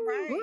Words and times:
All 0.00 0.06
right. 0.06 0.30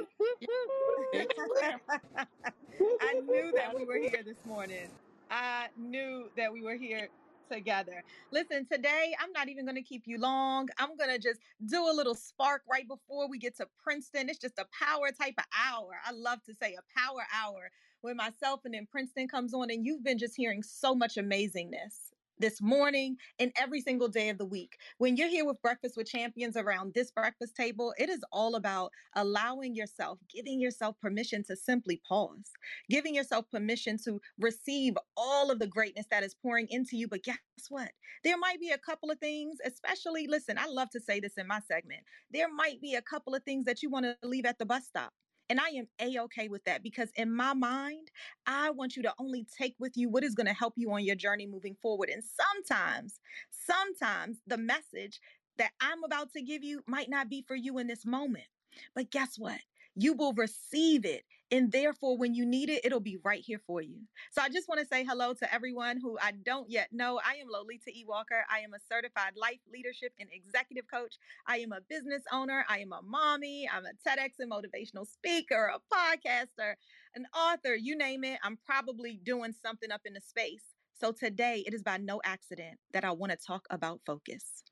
I 3.02 3.14
knew 3.14 3.52
that 3.56 3.76
we 3.76 3.86
were 3.86 3.98
here 3.98 4.22
this 4.24 4.46
morning. 4.46 4.88
I 5.32 5.68
knew 5.78 6.30
that 6.38 6.54
we 6.54 6.64
were 6.64 6.76
here 6.76 7.08
together. 7.52 8.04
Listen, 8.32 8.68
today 8.72 9.16
I'm 9.20 9.32
not 9.32 9.50
even 9.50 9.66
going 9.66 9.76
to 9.76 9.82
keep 9.82 10.04
you 10.06 10.20
long. 10.20 10.68
I'm 10.78 10.96
going 10.96 11.10
to 11.10 11.18
just 11.18 11.40
do 11.66 11.90
a 11.90 11.94
little 11.94 12.14
spark 12.14 12.62
right 12.70 12.88
before 12.88 13.30
we 13.30 13.40
get 13.40 13.58
to 13.58 13.68
Princeton. 13.84 14.30
It's 14.30 14.40
just 14.40 14.60
a 14.60 14.66
power 14.72 15.12
type 15.12 15.36
of 15.38 15.46
hour. 15.58 15.92
I 16.06 16.12
love 16.12 16.44
to 16.44 16.54
say 16.54 16.76
a 16.76 17.00
power 17.00 17.26
hour 17.34 17.72
when 18.02 18.18
myself 18.18 18.62
and 18.66 18.74
then 18.74 18.86
Princeton 18.92 19.28
comes 19.28 19.54
on, 19.54 19.72
and 19.72 19.86
you've 19.86 20.04
been 20.04 20.20
just 20.20 20.36
hearing 20.36 20.62
so 20.62 20.94
much 20.94 21.16
amazingness 21.16 22.12
this 22.40 22.62
morning 22.62 23.18
and 23.40 23.52
every 23.58 23.82
single 23.82 24.08
day 24.08 24.30
of 24.30 24.38
the 24.38 24.46
week. 24.46 24.78
When 24.98 25.18
you're 25.18 25.30
here 25.30 25.46
with 25.46 25.62
Breakfast 25.62 25.98
with 25.98 26.08
Champions 26.08 26.56
around 26.58 26.94
this 26.94 27.12
breakfast 27.12 27.56
table, 27.56 27.94
it 27.98 28.10
is 28.10 28.24
all 28.32 28.56
about 28.56 28.92
allowing 29.16 29.76
yourself, 29.76 30.20
giving 30.34 30.60
yourself 30.60 30.96
permission 31.02 31.44
to 31.46 31.56
simply 31.56 32.02
pause, 32.08 32.52
giving 32.90 33.16
yourself 33.16 33.46
permission 33.52 33.98
to 34.06 34.22
receive 34.40 34.96
all 35.16 35.52
of 35.52 35.60
the 35.60 35.68
greatness 35.68 36.06
that 36.12 36.24
is 36.24 36.36
pouring 36.36 36.68
into 36.70 36.98
you. 36.98 37.08
But 37.08 37.24
guess 37.24 37.38
what? 37.70 37.92
There 38.24 38.38
might 38.38 38.60
be 38.60 38.72
a 38.72 38.78
couple 38.78 39.12
of 39.12 39.20
things, 39.20 39.58
especially, 39.66 40.28
listen, 40.28 40.58
I 40.58 40.68
love 40.68 40.90
to 40.92 41.00
say 41.00 41.20
this 41.20 41.38
in 41.38 41.48
my 41.48 41.60
segment. 41.68 42.02
There 42.32 42.52
might 42.54 42.82
be 42.82 42.96
a 42.96 43.02
couple 43.02 43.36
of 43.36 43.44
things 43.44 43.66
that 43.66 43.82
you 43.82 43.90
want 43.90 44.06
to 44.06 44.16
leave 44.28 44.46
at 44.46 44.60
the 44.60 44.66
bus 44.66 44.86
stop. 44.86 45.14
And 45.50 45.60
I 45.60 45.70
am 45.70 45.88
a 46.00 46.20
okay 46.24 46.50
with 46.50 46.64
that 46.66 46.84
because 46.84 47.10
in 47.16 47.34
my 47.34 47.54
mind, 47.54 48.12
I 48.46 48.72
want 48.72 48.96
you 48.96 49.04
to 49.04 49.14
only 49.18 49.46
take 49.58 49.76
with 49.80 49.96
you 49.96 50.10
what 50.10 50.24
is 50.24 50.36
going 50.36 50.48
to 50.48 50.54
help 50.54 50.74
you 50.76 50.92
on 50.92 51.06
your 51.06 51.16
journey 51.16 51.48
moving 51.48 51.76
forward. 51.82 52.10
And 52.10 52.24
sometimes, 52.24 53.20
sometimes 53.50 54.40
the 54.46 54.58
message 54.58 55.22
that 55.58 55.72
I'm 55.80 56.04
about 56.04 56.34
to 56.34 56.42
give 56.42 56.64
you 56.64 56.84
might 56.86 57.10
not 57.10 57.30
be 57.30 57.44
for 57.48 57.56
you 57.56 57.78
in 57.78 57.88
this 57.88 58.06
moment. 58.06 58.46
But 58.94 59.10
guess 59.10 59.38
what? 59.38 59.60
You 59.98 60.14
will 60.14 60.34
receive 60.34 61.06
it 61.06 61.24
and 61.50 61.72
therefore, 61.72 62.18
when 62.18 62.34
you 62.34 62.46
need 62.46 62.70
it, 62.70 62.82
it'll 62.84 63.00
be 63.00 63.18
right 63.24 63.42
here 63.42 63.62
for 63.66 63.82
you. 63.82 64.02
So 64.32 64.42
I 64.42 64.50
just 64.50 64.68
want 64.68 64.82
to 64.82 64.88
say 64.88 65.06
hello 65.06 65.34
to 65.36 65.54
everyone 65.54 65.98
who 66.02 66.18
I 66.22 66.32
don't 66.32 66.70
yet 66.70 66.90
know. 66.92 67.22
I 67.26 67.36
am 67.36 67.48
Lolita 67.50 67.90
E. 67.90 68.04
Walker. 68.06 68.44
I 68.52 68.60
am 68.60 68.74
a 68.74 68.80
certified 68.92 69.34
life 69.38 69.60
leadership 69.72 70.12
and 70.20 70.28
executive 70.32 70.86
coach. 70.92 71.16
I 71.48 71.60
am 71.60 71.72
a 71.72 71.80
business 71.90 72.24
owner. 72.34 72.66
I 72.68 72.80
am 72.80 72.92
a 72.92 73.02
mommy. 73.02 73.70
I'm 73.72 73.86
a 73.86 73.94
TEDx 74.08 74.32
and 74.40 74.52
motivational 74.52 75.08
speaker, 75.08 75.72
a 75.74 75.80
podcaster, 75.96 76.76
an 77.16 77.26
author, 77.34 77.76
you 77.76 77.98
name 77.98 78.26
it. 78.26 78.40
I'm 78.44 78.58
probably 78.66 79.20
doing 79.24 79.54
something 79.64 79.92
up 79.92 80.02
in 80.04 80.14
the 80.14 80.22
space. 80.22 80.64
So 81.00 81.12
today, 81.12 81.64
it 81.66 81.74
is 81.74 81.84
by 81.84 81.98
no 81.98 82.20
accident 82.26 82.78
that 82.92 83.06
I 83.06 83.12
want 83.12 83.32
to 83.32 83.38
talk 83.38 83.66
about 83.70 84.02
focus. 84.06 84.64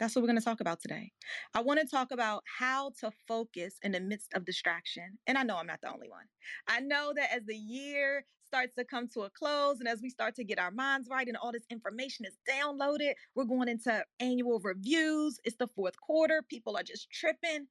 That's 0.00 0.14
what 0.14 0.22
we're 0.22 0.28
going 0.28 0.38
to 0.38 0.44
talk 0.44 0.60
about 0.60 0.80
today. 0.80 1.12
I 1.54 1.60
want 1.60 1.80
to 1.80 1.86
talk 1.86 2.10
about 2.10 2.42
how 2.58 2.90
to 3.00 3.12
focus 3.28 3.76
in 3.82 3.92
the 3.92 4.00
midst 4.00 4.34
of 4.34 4.44
distraction. 4.44 5.18
And 5.26 5.38
I 5.38 5.44
know 5.44 5.56
I'm 5.56 5.68
not 5.68 5.80
the 5.82 5.92
only 5.92 6.08
one. 6.08 6.24
I 6.66 6.80
know 6.80 7.12
that 7.14 7.32
as 7.32 7.44
the 7.46 7.54
year 7.54 8.24
starts 8.44 8.74
to 8.74 8.84
come 8.84 9.08
to 9.08 9.22
a 9.22 9.30
close 9.30 9.78
and 9.78 9.88
as 9.88 10.02
we 10.02 10.10
start 10.10 10.34
to 10.36 10.44
get 10.44 10.58
our 10.58 10.70
minds 10.70 11.08
right 11.10 11.26
and 11.28 11.36
all 11.36 11.52
this 11.52 11.66
information 11.70 12.26
is 12.26 12.36
downloaded, 12.48 13.12
we're 13.36 13.44
going 13.44 13.68
into 13.68 14.04
annual 14.18 14.60
reviews. 14.60 15.38
It's 15.44 15.56
the 15.56 15.68
fourth 15.76 15.98
quarter. 16.00 16.42
People 16.48 16.76
are 16.76 16.82
just 16.82 17.10
tripping. 17.10 17.66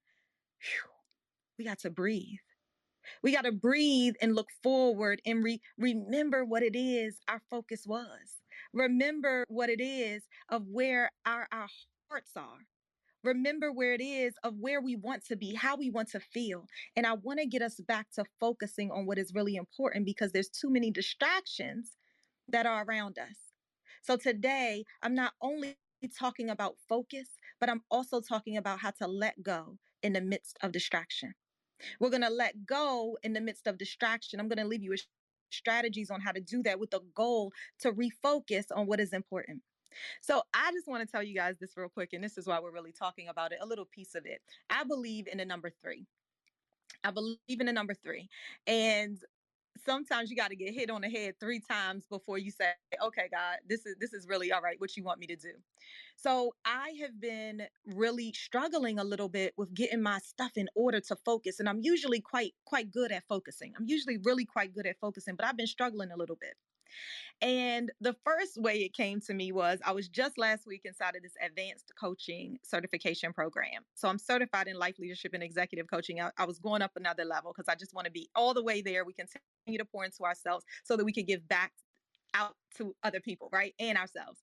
Whew. 0.60 0.90
We 1.60 1.66
got 1.66 1.80
to 1.80 1.90
breathe. 1.90 2.40
We 3.22 3.34
got 3.34 3.44
to 3.44 3.52
breathe 3.52 4.16
and 4.22 4.34
look 4.34 4.50
forward 4.62 5.22
and 5.26 5.44
re- 5.44 5.62
remember 5.78 6.46
what 6.46 6.64
it 6.64 6.78
is 6.78 7.20
our 7.28 7.42
focus 7.50 7.84
was. 7.86 8.42
Remember 8.74 9.46
what 9.50 9.70
it 9.70 9.82
is 9.82 10.24
of 10.50 10.64
where 10.68 11.12
our, 11.26 11.48
our 11.52 11.68
hearts 12.14 12.32
are. 12.38 12.68
Remember 13.24 13.72
where 13.72 13.94
it 13.94 14.02
is 14.02 14.36
of 14.44 14.54
where 14.60 14.80
we 14.80 14.96
want 14.96 15.26
to 15.26 15.36
be, 15.36 15.56
how 15.56 15.76
we 15.76 15.90
want 15.90 16.10
to 16.10 16.20
feel. 16.20 16.68
And 16.96 17.08
I 17.08 17.14
want 17.14 17.40
to 17.40 17.48
get 17.48 17.64
us 17.64 17.80
back 17.88 18.12
to 18.16 18.26
focusing 18.40 18.92
on 18.92 19.08
what 19.08 19.18
is 19.18 19.34
really 19.34 19.56
important 19.56 20.06
because 20.06 20.32
there's 20.32 20.50
too 20.50 20.70
many 20.70 20.92
distractions 20.92 21.98
that 22.50 22.68
are 22.68 22.84
around 22.84 23.18
us. 23.18 23.38
So 24.04 24.16
today, 24.16 24.84
I'm 25.02 25.16
not 25.16 25.34
only 25.42 25.76
talking 26.20 26.52
about 26.52 26.76
focus, 26.88 27.30
but 27.60 27.68
I'm 27.68 27.82
also 27.90 28.22
talking 28.22 28.58
about 28.58 28.80
how 28.80 28.92
to 29.02 29.08
let 29.08 29.42
go 29.42 29.78
in 30.04 30.14
the 30.14 30.22
midst 30.22 30.60
of 30.62 30.72
distraction. 30.72 31.34
We're 32.00 32.12
going 32.12 32.22
to 32.22 32.30
let 32.30 32.68
go 32.68 33.18
in 33.24 33.34
the 33.34 33.42
midst 33.42 33.66
of 33.66 33.80
distraction. 33.80 34.40
I'm 34.40 34.50
going 34.50 34.60
to 34.60 34.68
leave 34.68 34.84
you 34.84 34.92
with 34.92 35.02
strategies 35.50 36.12
on 36.12 36.22
how 36.22 36.32
to 36.32 36.42
do 36.42 36.62
that 36.64 36.80
with 36.80 36.92
the 36.92 37.00
goal 37.16 37.52
to 37.80 37.92
refocus 37.92 38.66
on 38.76 38.86
what 38.86 39.00
is 39.00 39.14
important. 39.14 39.62
So 40.22 40.42
I 40.54 40.72
just 40.72 40.88
want 40.88 41.06
to 41.06 41.12
tell 41.12 41.24
you 41.24 41.36
guys 41.36 41.56
this 41.60 41.76
real 41.76 41.90
quick, 41.90 42.14
and 42.14 42.24
this 42.24 42.38
is 42.38 42.48
why 42.48 42.60
we're 42.60 42.72
really 42.72 42.92
talking 42.92 43.28
about 43.28 43.52
it, 43.52 43.60
a 43.62 43.66
little 43.66 43.86
piece 43.86 44.16
of 44.16 44.26
it. 44.26 44.42
I 44.70 44.84
believe 44.84 45.28
in 45.28 45.38
the 45.38 45.46
number 45.46 45.72
three. 45.82 46.06
I 47.04 47.12
believe 47.12 47.38
in 47.48 47.66
the 47.66 47.74
number 47.74 47.94
three. 47.94 48.30
And 48.68 49.18
sometimes 49.86 50.30
you 50.30 50.36
got 50.36 50.50
to 50.50 50.56
get 50.56 50.74
hit 50.74 50.90
on 50.90 51.02
the 51.02 51.10
head 51.10 51.36
three 51.40 51.60
times 51.60 52.06
before 52.08 52.38
you 52.38 52.52
say 52.52 52.68
okay 53.04 53.28
god 53.32 53.58
this 53.68 53.86
is 53.86 53.96
this 54.00 54.14
is 54.14 54.28
really 54.28 54.52
all 54.52 54.62
right 54.62 54.80
what 54.80 54.96
you 54.96 55.04
want 55.04 55.20
me 55.20 55.28
to 55.28 55.36
do 55.36 55.52
so 56.16 56.54
i 56.66 56.94
have 57.02 57.20
been 57.20 57.64
really 57.86 58.32
struggling 58.34 59.00
a 59.00 59.04
little 59.04 59.30
bit 59.30 59.54
with 59.58 59.74
getting 59.74 60.02
my 60.02 60.20
stuff 60.20 60.52
in 60.56 60.70
order 60.76 61.00
to 61.00 61.16
focus 61.26 61.60
and 61.60 61.68
i'm 61.68 61.80
usually 61.82 62.22
quite 62.22 62.54
quite 62.66 62.92
good 62.92 63.12
at 63.12 63.24
focusing 63.28 63.74
i'm 63.78 63.88
usually 63.88 64.18
really 64.24 64.46
quite 64.46 64.74
good 64.74 64.86
at 64.86 64.98
focusing 65.00 65.36
but 65.36 65.46
i've 65.46 65.58
been 65.58 65.68
struggling 65.68 66.12
a 66.12 66.18
little 66.18 66.38
bit 66.40 66.54
and 67.42 67.92
the 68.00 68.16
first 68.24 68.58
way 68.58 68.78
it 68.84 68.94
came 68.94 69.20
to 69.22 69.34
me 69.34 69.52
was 69.52 69.80
I 69.86 69.92
was 69.92 70.08
just 70.08 70.38
last 70.38 70.66
week 70.66 70.82
inside 70.86 71.16
of 71.16 71.24
this 71.24 71.34
advanced 71.44 71.92
coaching 72.00 72.58
certification 72.64 73.34
program. 73.34 73.84
So 73.96 74.08
I'm 74.08 74.18
certified 74.18 74.68
in 74.68 74.78
life 74.78 74.98
leadership 74.98 75.34
and 75.34 75.44
executive 75.44 75.88
coaching. 75.90 76.22
I, 76.22 76.32
I 76.38 76.46
was 76.46 76.60
going 76.60 76.82
up 76.82 76.92
another 76.96 77.26
level 77.26 77.54
because 77.54 77.70
I 77.70 77.76
just 77.76 77.94
want 77.94 78.06
to 78.06 78.12
be 78.12 78.30
all 78.36 78.54
the 78.54 78.64
way 78.64 78.82
there. 78.82 79.04
We 79.04 79.14
continue 79.14 79.78
to 79.78 79.86
pour 79.86 80.06
into 80.06 80.24
ourselves 80.24 80.66
so 80.84 80.96
that 80.96 81.04
we 81.04 81.12
can 81.12 81.26
give 81.26 81.48
back 81.48 81.74
out 82.34 82.56
to 82.78 82.96
other 83.04 83.20
people, 83.20 83.50
right? 83.52 83.74
And 83.80 83.98
ourselves. 83.98 84.42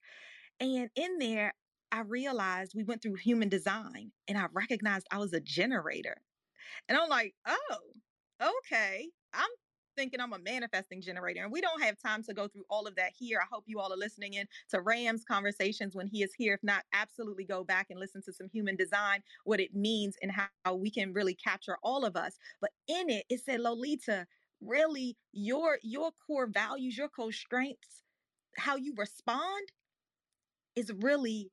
And 0.61 0.91
in 0.95 1.19
there, 1.19 1.55
I 1.93 2.01
realized 2.01 2.73
we 2.75 2.85
went 2.85 3.03
through 3.03 3.15
human 3.15 3.49
design 3.49 4.13
and 4.29 4.39
I 4.39 4.47
recognized 4.53 5.07
I 5.11 5.19
was 5.19 5.33
a 5.33 5.41
generator. 5.41 6.17
And 6.89 6.97
I'm 6.97 7.09
like, 7.09 7.35
oh, 7.47 7.79
okay. 8.59 9.09
I'm 9.33 9.49
thinking 10.01 10.21
I'm 10.21 10.33
a 10.33 10.39
manifesting 10.39 11.03
generator. 11.03 11.43
And 11.43 11.53
we 11.53 11.61
don't 11.61 11.83
have 11.83 11.99
time 11.99 12.23
to 12.23 12.33
go 12.33 12.49
through 12.49 12.65
all 12.71 12.87
of 12.87 12.97
that 12.97 13.13
here. 13.19 13.39
I 13.39 13.47
hope 13.51 13.65
you 13.67 13.81
all 13.81 13.93
are 13.93 13.99
listening 13.99 14.33
in 14.33 14.47
to 14.71 14.81
Ram's 14.81 15.25
conversations 15.25 15.95
when 15.95 16.07
he 16.07 16.23
is 16.23 16.33
here. 16.33 16.55
If 16.55 16.63
not, 16.63 16.85
absolutely 16.95 17.45
go 17.45 17.65
back 17.65 17.89
and 17.91 18.01
listen 18.01 18.23
to 18.23 18.33
some 18.33 18.49
human 18.49 18.77
design, 18.77 19.23
what 19.45 19.61
it 19.61 19.75
means 19.75 20.17
and 20.23 20.33
how 20.33 20.75
we 20.75 20.91
can 20.91 21.13
really 21.13 21.35
capture 21.35 21.77
all 21.83 22.07
of 22.07 22.17
us. 22.17 22.39
But 22.63 22.71
in 22.89 23.11
it, 23.11 23.27
it 23.29 23.45
said, 23.45 23.61
Lolita, 23.61 24.27
really 24.63 25.19
your 25.33 25.79
your 25.83 26.13
core 26.27 26.47
values, 26.47 26.97
your 26.97 27.09
core 27.09 27.33
strengths, 27.33 28.03
how 28.57 28.77
you 28.77 28.95
respond 28.97 29.69
is 30.77 30.91
really 31.01 31.51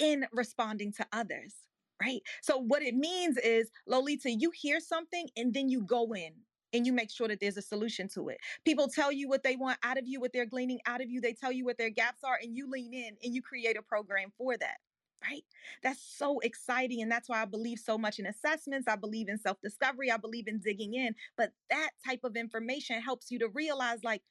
in 0.00 0.26
responding 0.32 0.92
to 0.94 1.06
others 1.12 1.54
right? 2.02 2.22
So 2.40 2.56
what 2.56 2.82
it 2.82 2.94
means 2.94 3.36
is, 3.36 3.70
Lolita, 3.86 4.30
you 4.30 4.50
hear 4.54 4.80
something 4.80 5.28
and 5.36 5.52
then 5.52 5.68
you 5.68 5.82
go 5.82 6.14
in 6.14 6.32
and 6.72 6.86
you 6.86 6.92
make 6.92 7.10
sure 7.10 7.28
that 7.28 7.40
there's 7.40 7.56
a 7.56 7.62
solution 7.62 8.08
to 8.08 8.28
it. 8.28 8.38
People 8.64 8.88
tell 8.88 9.12
you 9.12 9.28
what 9.28 9.42
they 9.42 9.56
want 9.56 9.78
out 9.82 9.98
of 9.98 10.06
you, 10.06 10.20
what 10.20 10.32
they're 10.32 10.46
gleaning 10.46 10.80
out 10.86 11.00
of 11.00 11.10
you. 11.10 11.20
They 11.20 11.32
tell 11.32 11.52
you 11.52 11.64
what 11.64 11.78
their 11.78 11.90
gaps 11.90 12.22
are, 12.24 12.38
and 12.42 12.56
you 12.56 12.70
lean 12.70 12.94
in 12.94 13.16
and 13.22 13.34
you 13.34 13.42
create 13.42 13.76
a 13.78 13.82
program 13.82 14.32
for 14.36 14.56
that. 14.56 14.76
Right? 15.22 15.44
That's 15.82 16.00
so 16.00 16.38
exciting. 16.38 17.02
And 17.02 17.12
that's 17.12 17.28
why 17.28 17.42
I 17.42 17.44
believe 17.44 17.78
so 17.78 17.98
much 17.98 18.18
in 18.18 18.24
assessments. 18.24 18.88
I 18.88 18.96
believe 18.96 19.28
in 19.28 19.36
self 19.36 19.60
discovery. 19.60 20.10
I 20.10 20.16
believe 20.16 20.48
in 20.48 20.60
digging 20.60 20.94
in. 20.94 21.14
But 21.36 21.52
that 21.68 21.90
type 22.06 22.20
of 22.24 22.36
information 22.36 23.02
helps 23.02 23.30
you 23.30 23.38
to 23.40 23.48
realize, 23.48 24.02
like, 24.02 24.22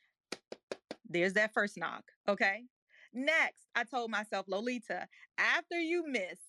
there's 1.08 1.34
that 1.34 1.54
first 1.54 1.78
knock. 1.78 2.06
Okay. 2.28 2.64
Next, 3.14 3.68
I 3.76 3.84
told 3.84 4.10
myself, 4.10 4.48
Lolita, 4.48 5.08
after 5.38 5.80
you 5.80 6.06
miss 6.08 6.40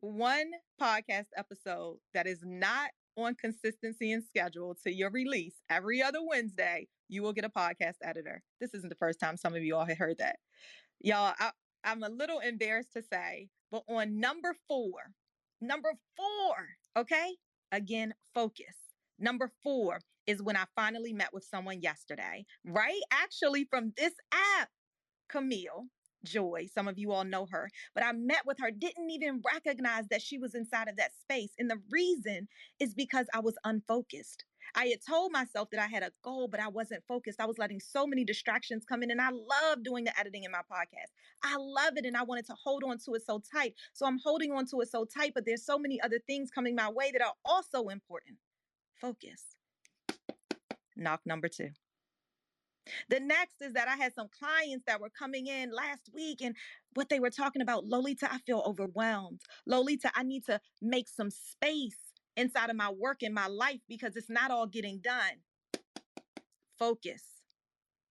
one 0.00 0.50
podcast 0.80 1.26
episode 1.36 1.98
that 2.14 2.26
is 2.26 2.40
not 2.44 2.90
on 3.16 3.34
consistency 3.34 4.12
and 4.12 4.22
schedule 4.24 4.76
to 4.84 4.92
your 4.92 5.10
release 5.10 5.54
every 5.70 6.02
other 6.02 6.18
Wednesday, 6.22 6.88
you 7.08 7.22
will 7.22 7.32
get 7.32 7.44
a 7.44 7.48
podcast 7.48 7.96
editor. 8.02 8.42
This 8.60 8.74
isn't 8.74 8.88
the 8.88 8.96
first 8.96 9.20
time 9.20 9.36
some 9.36 9.54
of 9.54 9.62
you 9.62 9.76
all 9.76 9.84
have 9.84 9.98
heard 9.98 10.18
that. 10.18 10.36
Y'all, 11.00 11.34
I, 11.38 11.50
I'm 11.84 12.02
a 12.02 12.08
little 12.08 12.40
embarrassed 12.40 12.92
to 12.94 13.02
say, 13.02 13.48
but 13.70 13.82
on 13.88 14.18
number 14.20 14.54
four, 14.68 14.92
number 15.60 15.92
four, 16.16 16.54
okay? 16.96 17.36
Again, 17.72 18.14
focus. 18.34 18.74
Number 19.18 19.50
four 19.62 20.00
is 20.26 20.42
when 20.42 20.56
I 20.56 20.64
finally 20.74 21.12
met 21.12 21.32
with 21.32 21.44
someone 21.44 21.80
yesterday, 21.80 22.44
right? 22.64 23.00
Actually, 23.10 23.64
from 23.64 23.92
this 23.96 24.12
app, 24.32 24.68
Camille. 25.28 25.86
Joy. 26.24 26.68
Some 26.72 26.88
of 26.88 26.98
you 26.98 27.12
all 27.12 27.24
know 27.24 27.46
her, 27.50 27.70
but 27.94 28.04
I 28.04 28.12
met 28.12 28.46
with 28.46 28.58
her, 28.60 28.70
didn't 28.70 29.10
even 29.10 29.42
recognize 29.52 30.08
that 30.08 30.22
she 30.22 30.38
was 30.38 30.54
inside 30.54 30.88
of 30.88 30.96
that 30.96 31.12
space. 31.20 31.52
And 31.58 31.70
the 31.70 31.80
reason 31.90 32.48
is 32.80 32.94
because 32.94 33.26
I 33.34 33.40
was 33.40 33.54
unfocused. 33.64 34.44
I 34.74 34.86
had 34.86 34.98
told 35.06 35.32
myself 35.32 35.70
that 35.70 35.80
I 35.80 35.86
had 35.86 36.02
a 36.02 36.10
goal, 36.22 36.48
but 36.48 36.60
I 36.60 36.68
wasn't 36.68 37.04
focused. 37.06 37.40
I 37.40 37.46
was 37.46 37.58
letting 37.58 37.80
so 37.80 38.06
many 38.06 38.24
distractions 38.24 38.84
come 38.84 39.02
in, 39.02 39.10
and 39.10 39.20
I 39.20 39.30
love 39.30 39.82
doing 39.82 40.04
the 40.04 40.18
editing 40.18 40.44
in 40.44 40.50
my 40.50 40.62
podcast. 40.70 41.12
I 41.42 41.56
love 41.56 41.96
it, 41.96 42.04
and 42.04 42.16
I 42.16 42.24
wanted 42.24 42.46
to 42.46 42.54
hold 42.54 42.82
on 42.84 42.98
to 43.06 43.14
it 43.14 43.24
so 43.24 43.40
tight. 43.52 43.74
So 43.92 44.06
I'm 44.06 44.18
holding 44.18 44.52
on 44.52 44.66
to 44.66 44.80
it 44.80 44.90
so 44.90 45.04
tight, 45.04 45.32
but 45.34 45.44
there's 45.46 45.64
so 45.64 45.78
many 45.78 46.00
other 46.00 46.18
things 46.26 46.50
coming 46.50 46.74
my 46.74 46.90
way 46.90 47.10
that 47.12 47.22
are 47.22 47.34
also 47.44 47.88
important. 47.88 48.38
Focus. 49.00 49.56
Knock 50.96 51.20
number 51.24 51.48
two. 51.48 51.70
The 53.08 53.20
next 53.20 53.56
is 53.60 53.72
that 53.74 53.88
I 53.88 53.96
had 53.96 54.14
some 54.14 54.28
clients 54.28 54.84
that 54.86 55.00
were 55.00 55.10
coming 55.10 55.46
in 55.46 55.70
last 55.72 56.08
week 56.14 56.42
and 56.42 56.54
what 56.94 57.08
they 57.08 57.20
were 57.20 57.30
talking 57.30 57.62
about, 57.62 57.84
Lolita, 57.84 58.32
I 58.32 58.38
feel 58.38 58.62
overwhelmed. 58.66 59.40
Lolita, 59.66 60.10
I 60.14 60.22
need 60.22 60.44
to 60.46 60.60
make 60.80 61.08
some 61.08 61.30
space 61.30 61.98
inside 62.36 62.70
of 62.70 62.76
my 62.76 62.90
work 62.90 63.22
and 63.22 63.34
my 63.34 63.46
life 63.46 63.80
because 63.88 64.16
it's 64.16 64.30
not 64.30 64.50
all 64.50 64.66
getting 64.66 65.00
done. 65.00 65.42
Focus. 66.78 67.22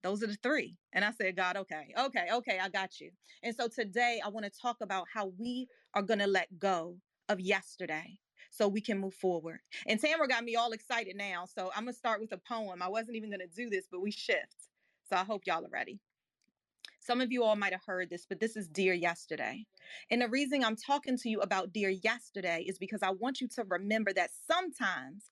Those 0.03 0.23
are 0.23 0.27
the 0.27 0.37
three. 0.43 0.77
And 0.93 1.03
I 1.03 1.11
said, 1.11 1.35
God, 1.35 1.57
okay, 1.57 1.93
okay, 1.97 2.27
okay, 2.31 2.59
I 2.61 2.69
got 2.69 2.99
you. 2.99 3.11
And 3.43 3.55
so 3.55 3.67
today 3.67 4.21
I 4.23 4.29
want 4.29 4.45
to 4.45 4.51
talk 4.61 4.77
about 4.81 5.05
how 5.13 5.31
we 5.39 5.67
are 5.93 6.03
going 6.03 6.19
to 6.19 6.27
let 6.27 6.59
go 6.59 6.97
of 7.27 7.39
yesterday 7.39 8.19
so 8.55 8.67
we 8.67 8.81
can 8.81 8.99
move 8.99 9.13
forward. 9.13 9.59
And 9.85 9.99
Tamara 9.99 10.27
got 10.27 10.43
me 10.43 10.55
all 10.55 10.71
excited 10.71 11.15
now. 11.15 11.45
So 11.45 11.71
I'm 11.75 11.83
going 11.83 11.93
to 11.93 11.97
start 11.97 12.21
with 12.21 12.31
a 12.31 12.37
poem. 12.37 12.81
I 12.81 12.87
wasn't 12.87 13.17
even 13.17 13.29
going 13.29 13.41
to 13.41 13.47
do 13.47 13.69
this, 13.69 13.85
but 13.91 14.01
we 14.01 14.11
shift. 14.11 14.69
So 15.09 15.15
I 15.15 15.23
hope 15.23 15.43
y'all 15.45 15.65
are 15.65 15.69
ready. 15.69 15.99
Some 16.99 17.21
of 17.21 17.31
you 17.31 17.43
all 17.43 17.55
might 17.55 17.73
have 17.73 17.83
heard 17.85 18.09
this, 18.09 18.25
but 18.27 18.39
this 18.39 18.55
is 18.55 18.67
Dear 18.67 18.93
Yesterday. 18.93 19.65
And 20.09 20.21
the 20.21 20.29
reason 20.29 20.63
I'm 20.63 20.75
talking 20.75 21.17
to 21.19 21.29
you 21.29 21.41
about 21.41 21.71
Dear 21.71 21.89
Yesterday 21.89 22.65
is 22.67 22.79
because 22.79 23.03
I 23.03 23.11
want 23.11 23.41
you 23.41 23.47
to 23.49 23.63
remember 23.67 24.11
that 24.13 24.31
sometimes 24.49 25.25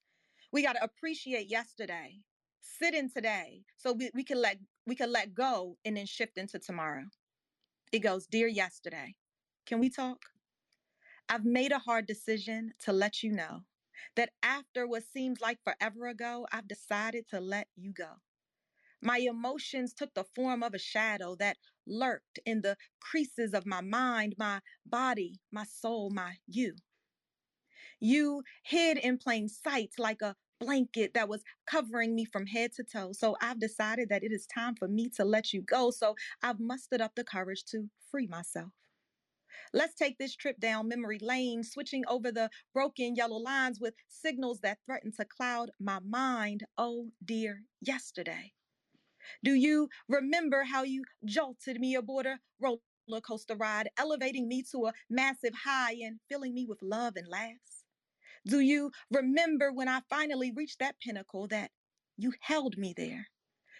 we 0.52 0.62
got 0.62 0.74
to 0.74 0.84
appreciate 0.84 1.50
yesterday, 1.50 2.20
sit 2.62 2.94
in 2.94 3.10
today, 3.10 3.64
so 3.76 3.94
we, 3.94 4.12
we 4.14 4.24
can 4.24 4.40
let 4.40 4.60
we 4.86 4.96
can 4.96 5.12
let 5.12 5.34
go 5.34 5.78
and 5.84 5.98
then 5.98 6.06
shift 6.06 6.38
into 6.38 6.60
tomorrow. 6.60 7.06
It 7.92 8.00
goes, 8.00 8.28
Dear 8.28 8.48
Yesterday, 8.48 9.16
can 9.66 9.80
we 9.80 9.90
talk? 9.90 10.20
I've 11.30 11.46
made 11.46 11.72
a 11.72 11.80
hard 11.80 12.06
decision 12.06 12.74
to 12.80 12.94
let 12.94 13.24
you 13.24 13.32
know 13.32 13.62
that 14.16 14.32
after 14.44 14.88
what 14.88 15.04
seems 15.04 15.42
like 15.42 15.60
forever 15.64 16.08
ago, 16.08 16.46
I've 16.52 16.68
decided 16.68 17.28
to 17.30 17.40
let 17.40 17.68
you 17.76 17.94
go. 17.94 18.20
My 19.02 19.18
emotions 19.18 19.94
took 19.94 20.14
the 20.14 20.24
form 20.24 20.64
of 20.64 20.74
a 20.74 20.80
shadow 20.80 21.36
that 21.36 21.58
lurked 21.86 22.40
in 22.46 22.62
the 22.62 22.78
creases 23.00 23.54
of 23.54 23.66
my 23.66 23.82
mind, 23.82 24.36
my 24.38 24.62
body, 24.86 25.40
my 25.52 25.66
soul, 25.66 26.10
my 26.10 26.38
you. 26.48 26.76
You 28.00 28.44
hid 28.64 28.98
in 28.98 29.18
plain 29.18 29.50
sight 29.50 29.92
like 29.98 30.22
a 30.22 30.36
blanket 30.60 31.14
that 31.14 31.28
was 31.28 31.44
covering 31.66 32.16
me 32.16 32.26
from 32.26 32.46
head 32.46 32.72
to 32.74 32.84
toe. 32.84 33.12
So 33.12 33.36
I've 33.42 33.60
decided 33.60 34.10
that 34.10 34.24
it 34.24 34.32
is 34.32 34.46
time 34.46 34.76
for 34.76 34.88
me 34.88 35.10
to 35.16 35.26
let 35.26 35.52
you 35.52 35.62
go. 35.62 35.92
So 35.92 36.16
I've 36.42 36.60
mustered 36.60 37.02
up 37.02 37.16
the 37.16 37.24
courage 37.24 37.66
to 37.66 37.90
free 38.10 38.28
myself. 38.28 38.72
Let's 39.74 39.96
take 39.96 40.18
this 40.18 40.36
trip 40.36 40.60
down 40.60 40.88
memory 40.88 41.20
lane, 41.20 41.64
switching 41.64 42.04
over 42.08 42.32
the 42.32 42.50
broken 42.74 43.16
yellow 43.16 43.38
lines 43.38 43.80
with 43.80 43.96
signals 44.08 44.60
that 44.62 44.80
threaten 44.86 45.12
to 45.14 45.26
cloud 45.26 45.72
my 45.80 46.00
mind. 46.00 46.66
Oh 46.78 47.12
dear, 47.24 47.64
yesterday. 47.82 48.54
Do 49.44 49.54
you 49.54 49.90
remember 50.08 50.64
how 50.64 50.84
you 50.84 51.06
jolted 51.26 51.80
me 51.80 51.96
aboard 51.96 52.26
a 52.26 52.40
roller 52.60 53.22
coaster 53.22 53.56
ride, 53.56 53.90
elevating 53.98 54.48
me 54.48 54.64
to 54.72 54.88
a 54.88 54.94
massive 55.10 55.54
high 55.54 55.94
and 55.94 56.20
filling 56.30 56.54
me 56.54 56.66
with 56.66 56.82
love 56.82 57.16
and 57.16 57.28
laughs? 57.28 57.86
Do 58.46 58.60
you 58.60 58.92
remember 59.12 59.72
when 59.72 59.88
I 59.88 60.02
finally 60.10 60.52
reached 60.52 60.80
that 60.80 61.00
pinnacle 61.00 61.48
that 61.48 61.72
you 62.18 62.34
held 62.42 62.78
me 62.78 62.94
there? 62.96 63.28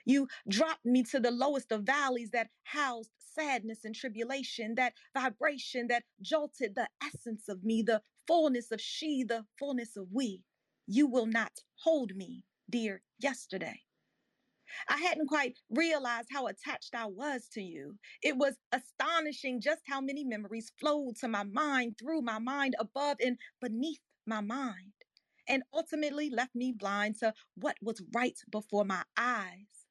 You 0.06 0.28
dropped 0.48 0.86
me 0.86 1.04
to 1.04 1.20
the 1.20 1.32
lowest 1.32 1.72
of 1.72 1.84
valleys 1.84 2.32
that 2.32 2.50
housed 2.64 3.12
sadness 3.34 3.86
and 3.86 3.96
tribulation, 3.96 4.76
that 4.76 4.94
vibration 5.14 5.88
that 5.88 6.04
jolted 6.22 6.76
the 6.76 6.88
essence 7.04 7.50
of 7.50 7.64
me, 7.64 7.82
the 7.84 8.02
fullness 8.28 8.72
of 8.72 8.82
she, 8.82 9.24
the 9.24 9.46
fullness 9.60 9.98
of 9.98 10.08
we. 10.12 10.44
You 10.88 11.08
will 11.08 11.26
not 11.28 11.60
hold 11.84 12.16
me, 12.16 12.44
dear 12.70 13.02
yesterday. 13.20 13.82
I 14.90 14.98
hadn't 14.98 15.28
quite 15.28 15.60
realized 15.70 16.30
how 16.32 16.48
attached 16.48 16.96
I 16.96 17.06
was 17.06 17.48
to 17.54 17.62
you. 17.62 17.98
It 18.22 18.38
was 18.38 18.56
astonishing 18.72 19.62
just 19.62 19.82
how 19.88 20.02
many 20.02 20.24
memories 20.24 20.72
flowed 20.80 21.18
to 21.18 21.28
my 21.28 21.44
mind, 21.44 21.98
through 22.00 22.22
my 22.22 22.40
mind, 22.40 22.76
above 22.80 23.18
and 23.24 23.38
beneath 23.62 24.02
my 24.26 24.42
mind, 24.42 24.94
and 25.48 25.64
ultimately 25.74 26.30
left 26.30 26.56
me 26.56 26.74
blind 26.74 27.18
to 27.20 27.34
what 27.56 27.78
was 27.82 28.02
right 28.14 28.40
before 28.52 28.86
my 28.86 29.04
eyes. 29.18 29.83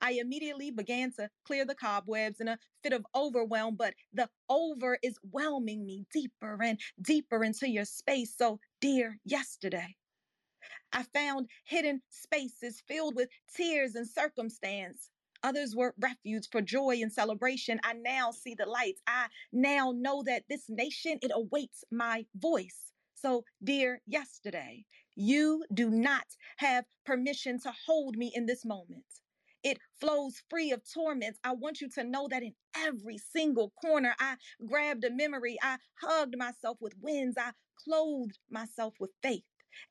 I 0.00 0.12
immediately 0.12 0.70
began 0.70 1.12
to 1.14 1.28
clear 1.44 1.64
the 1.64 1.74
cobwebs 1.74 2.40
in 2.40 2.48
a 2.48 2.58
fit 2.82 2.92
of 2.92 3.06
overwhelm, 3.14 3.76
but 3.76 3.94
the 4.12 4.28
over 4.48 4.98
is 5.02 5.18
whelming 5.30 5.84
me 5.84 6.06
deeper 6.12 6.62
and 6.62 6.80
deeper 7.00 7.44
into 7.44 7.68
your 7.68 7.84
space. 7.84 8.34
So, 8.36 8.60
dear 8.80 9.18
yesterday, 9.24 9.96
I 10.92 11.02
found 11.02 11.48
hidden 11.64 12.02
spaces 12.08 12.82
filled 12.88 13.16
with 13.16 13.28
tears 13.54 13.94
and 13.94 14.08
circumstance. 14.08 15.10
Others 15.42 15.76
were 15.76 15.94
refuge 15.98 16.48
for 16.50 16.62
joy 16.62 17.00
and 17.02 17.12
celebration. 17.12 17.78
I 17.84 17.92
now 17.92 18.30
see 18.30 18.54
the 18.54 18.66
light. 18.66 18.98
I 19.06 19.26
now 19.52 19.92
know 19.94 20.22
that 20.24 20.44
this 20.48 20.64
nation, 20.68 21.18
it 21.22 21.30
awaits 21.34 21.84
my 21.90 22.26
voice. 22.34 22.92
So, 23.14 23.44
dear 23.62 24.00
yesterday, 24.06 24.84
you 25.14 25.64
do 25.72 25.90
not 25.90 26.26
have 26.58 26.84
permission 27.04 27.60
to 27.60 27.72
hold 27.86 28.16
me 28.16 28.32
in 28.34 28.46
this 28.46 28.64
moment. 28.64 29.04
It 29.66 29.80
flows 29.98 30.44
free 30.48 30.70
of 30.70 30.82
torments. 30.94 31.40
I 31.42 31.52
want 31.54 31.80
you 31.80 31.90
to 31.96 32.04
know 32.04 32.28
that 32.30 32.44
in 32.44 32.54
every 32.76 33.18
single 33.18 33.72
corner, 33.82 34.14
I 34.20 34.36
grabbed 34.64 35.04
a 35.04 35.10
memory. 35.10 35.58
I 35.60 35.78
hugged 36.00 36.38
myself 36.38 36.78
with 36.80 36.94
wins. 37.02 37.34
I 37.36 37.50
clothed 37.84 38.38
myself 38.48 38.94
with 39.00 39.10
faith. 39.24 39.42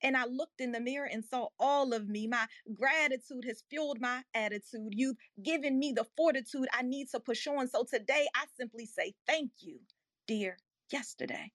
And 0.01 0.15
I 0.15 0.27
looked 0.27 0.61
in 0.61 0.71
the 0.71 0.79
mirror 0.79 1.09
and 1.11 1.25
saw 1.25 1.49
all 1.59 1.93
of 1.93 2.07
me. 2.07 2.25
My 2.25 2.47
gratitude 2.73 3.43
has 3.47 3.65
fueled 3.69 3.99
my 3.99 4.23
attitude. 4.33 4.93
You've 4.93 5.17
given 5.43 5.77
me 5.77 5.91
the 5.91 6.05
fortitude 6.15 6.69
I 6.73 6.83
need 6.83 7.09
to 7.11 7.19
push 7.19 7.45
on. 7.45 7.67
So 7.67 7.83
today 7.83 8.27
I 8.33 8.45
simply 8.57 8.85
say 8.85 9.13
thank 9.27 9.51
you, 9.59 9.79
dear 10.25 10.57
yesterday. 10.91 11.51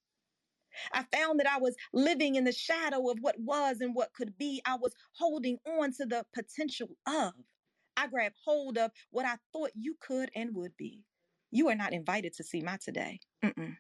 I 0.92 1.04
found 1.12 1.40
that 1.40 1.50
I 1.50 1.58
was 1.58 1.76
living 1.94 2.36
in 2.36 2.44
the 2.44 2.52
shadow 2.52 3.10
of 3.10 3.18
what 3.20 3.36
was 3.40 3.80
and 3.80 3.94
what 3.94 4.12
could 4.14 4.36
be. 4.38 4.62
I 4.66 4.76
was 4.76 4.94
holding 5.18 5.58
on 5.66 5.94
to 5.94 6.06
the 6.06 6.26
potential 6.34 6.90
of. 7.06 7.32
I 7.96 8.06
grab 8.06 8.32
hold 8.44 8.78
of 8.78 8.90
what 9.10 9.26
I 9.26 9.36
thought 9.52 9.70
you 9.74 9.96
could 10.00 10.30
and 10.34 10.54
would 10.54 10.76
be. 10.76 11.04
You 11.50 11.68
are 11.68 11.74
not 11.74 11.92
invited 11.92 12.34
to 12.34 12.44
see 12.44 12.62
my 12.62 12.78
today. 12.82 13.20
Mm-mm. 13.44 13.76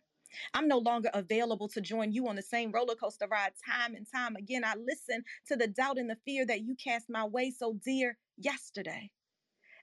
I'm 0.54 0.68
no 0.68 0.78
longer 0.78 1.10
available 1.14 1.68
to 1.68 1.80
join 1.80 2.12
you 2.12 2.28
on 2.28 2.36
the 2.36 2.42
same 2.42 2.72
roller 2.72 2.94
coaster 2.94 3.26
ride 3.28 3.52
time 3.68 3.94
and 3.94 4.06
time 4.12 4.36
again. 4.36 4.64
I 4.64 4.74
listen 4.74 5.22
to 5.48 5.56
the 5.56 5.66
doubt 5.66 5.98
and 5.98 6.08
the 6.08 6.18
fear 6.24 6.46
that 6.46 6.62
you 6.62 6.76
cast 6.76 7.10
my 7.10 7.24
way 7.24 7.50
so 7.50 7.78
dear 7.84 8.16
yesterday. 8.36 9.10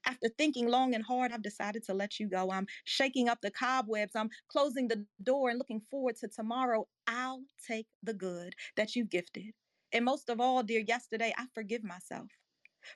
After 0.05 0.29
thinking 0.37 0.69
long 0.69 0.95
and 0.95 1.03
hard, 1.03 1.31
I've 1.31 1.41
decided 1.41 1.83
to 1.85 1.93
let 1.93 2.19
you 2.19 2.29
go. 2.29 2.49
I'm 2.49 2.67
shaking 2.85 3.27
up 3.27 3.39
the 3.41 3.51
cobwebs. 3.51 4.15
I'm 4.15 4.29
closing 4.49 4.87
the 4.87 5.05
door 5.21 5.49
and 5.49 5.57
looking 5.57 5.81
forward 5.91 6.15
to 6.17 6.29
tomorrow. 6.29 6.87
I'll 7.07 7.43
take 7.67 7.87
the 8.03 8.13
good 8.13 8.53
that 8.77 8.95
you 8.95 9.03
gifted. 9.03 9.51
And 9.91 10.05
most 10.05 10.29
of 10.29 10.39
all, 10.39 10.63
dear 10.63 10.83
yesterday, 10.87 11.33
I 11.37 11.45
forgive 11.53 11.83
myself 11.83 12.27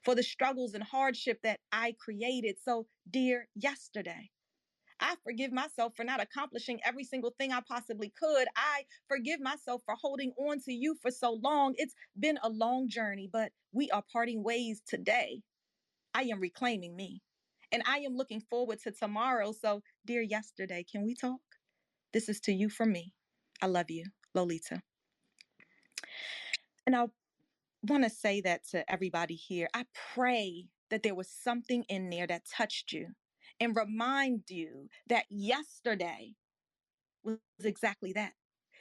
for 0.04 0.16
the 0.16 0.24
struggles 0.24 0.74
and 0.74 0.84
hardship 0.84 1.40
that 1.44 1.60
I 1.72 1.96
created. 2.00 2.58
So, 2.64 2.88
dear 3.10 3.48
yesterday, 3.56 4.30
I 5.00 5.16
forgive 5.24 5.52
myself 5.52 5.94
for 5.96 6.04
not 6.04 6.22
accomplishing 6.22 6.80
every 6.86 7.04
single 7.04 7.34
thing 7.38 7.52
I 7.52 7.62
possibly 7.68 8.14
could. 8.20 8.48
I 8.56 8.84
forgive 9.08 9.42
myself 9.42 9.82
for 9.86 9.96
holding 10.00 10.32
on 10.38 10.60
to 10.62 10.74
you 10.74 10.96
for 11.02 11.10
so 11.12 11.40
long. 11.44 11.74
It's 11.78 11.96
been 12.20 12.38
a 12.44 12.50
long 12.50 12.88
journey, 12.88 13.28
but 13.32 13.52
we 13.74 13.90
are 13.90 14.04
parting 14.12 14.44
ways 14.44 14.82
today. 14.88 15.42
I 16.14 16.24
am 16.24 16.40
reclaiming 16.40 16.96
me. 16.96 17.22
And 17.72 17.84
I 17.88 18.00
am 18.00 18.16
looking 18.16 18.42
forward 18.42 18.80
to 18.84 18.92
tomorrow. 18.92 19.54
So, 19.54 19.82
dear 20.06 20.22
yesterday, 20.22 20.86
can 20.90 21.04
we 21.04 21.16
talk? 21.16 21.40
This 22.14 22.28
is 22.28 22.40
to 22.42 22.52
you 22.52 22.70
from 22.70 22.92
me. 22.92 23.14
I 23.62 23.68
love 23.68 23.90
you, 23.90 24.06
Lolita. 24.36 24.82
And 26.86 26.96
I 26.96 27.06
want 27.84 28.04
to 28.04 28.10
say 28.10 28.42
that 28.42 28.68
to 28.70 28.90
everybody 28.92 29.36
here. 29.36 29.68
I 29.74 29.86
pray 30.14 30.68
that 30.90 31.04
there 31.04 31.16
was 31.16 31.30
something 31.30 31.84
in 31.90 32.10
there 32.10 32.28
that 32.28 32.44
touched 32.46 32.92
you 32.92 33.08
and 33.60 33.76
remind 33.76 34.44
you 34.50 34.90
that 35.08 35.26
yesterday 35.30 36.36
was 37.24 37.38
exactly 37.64 38.14
that. 38.14 38.34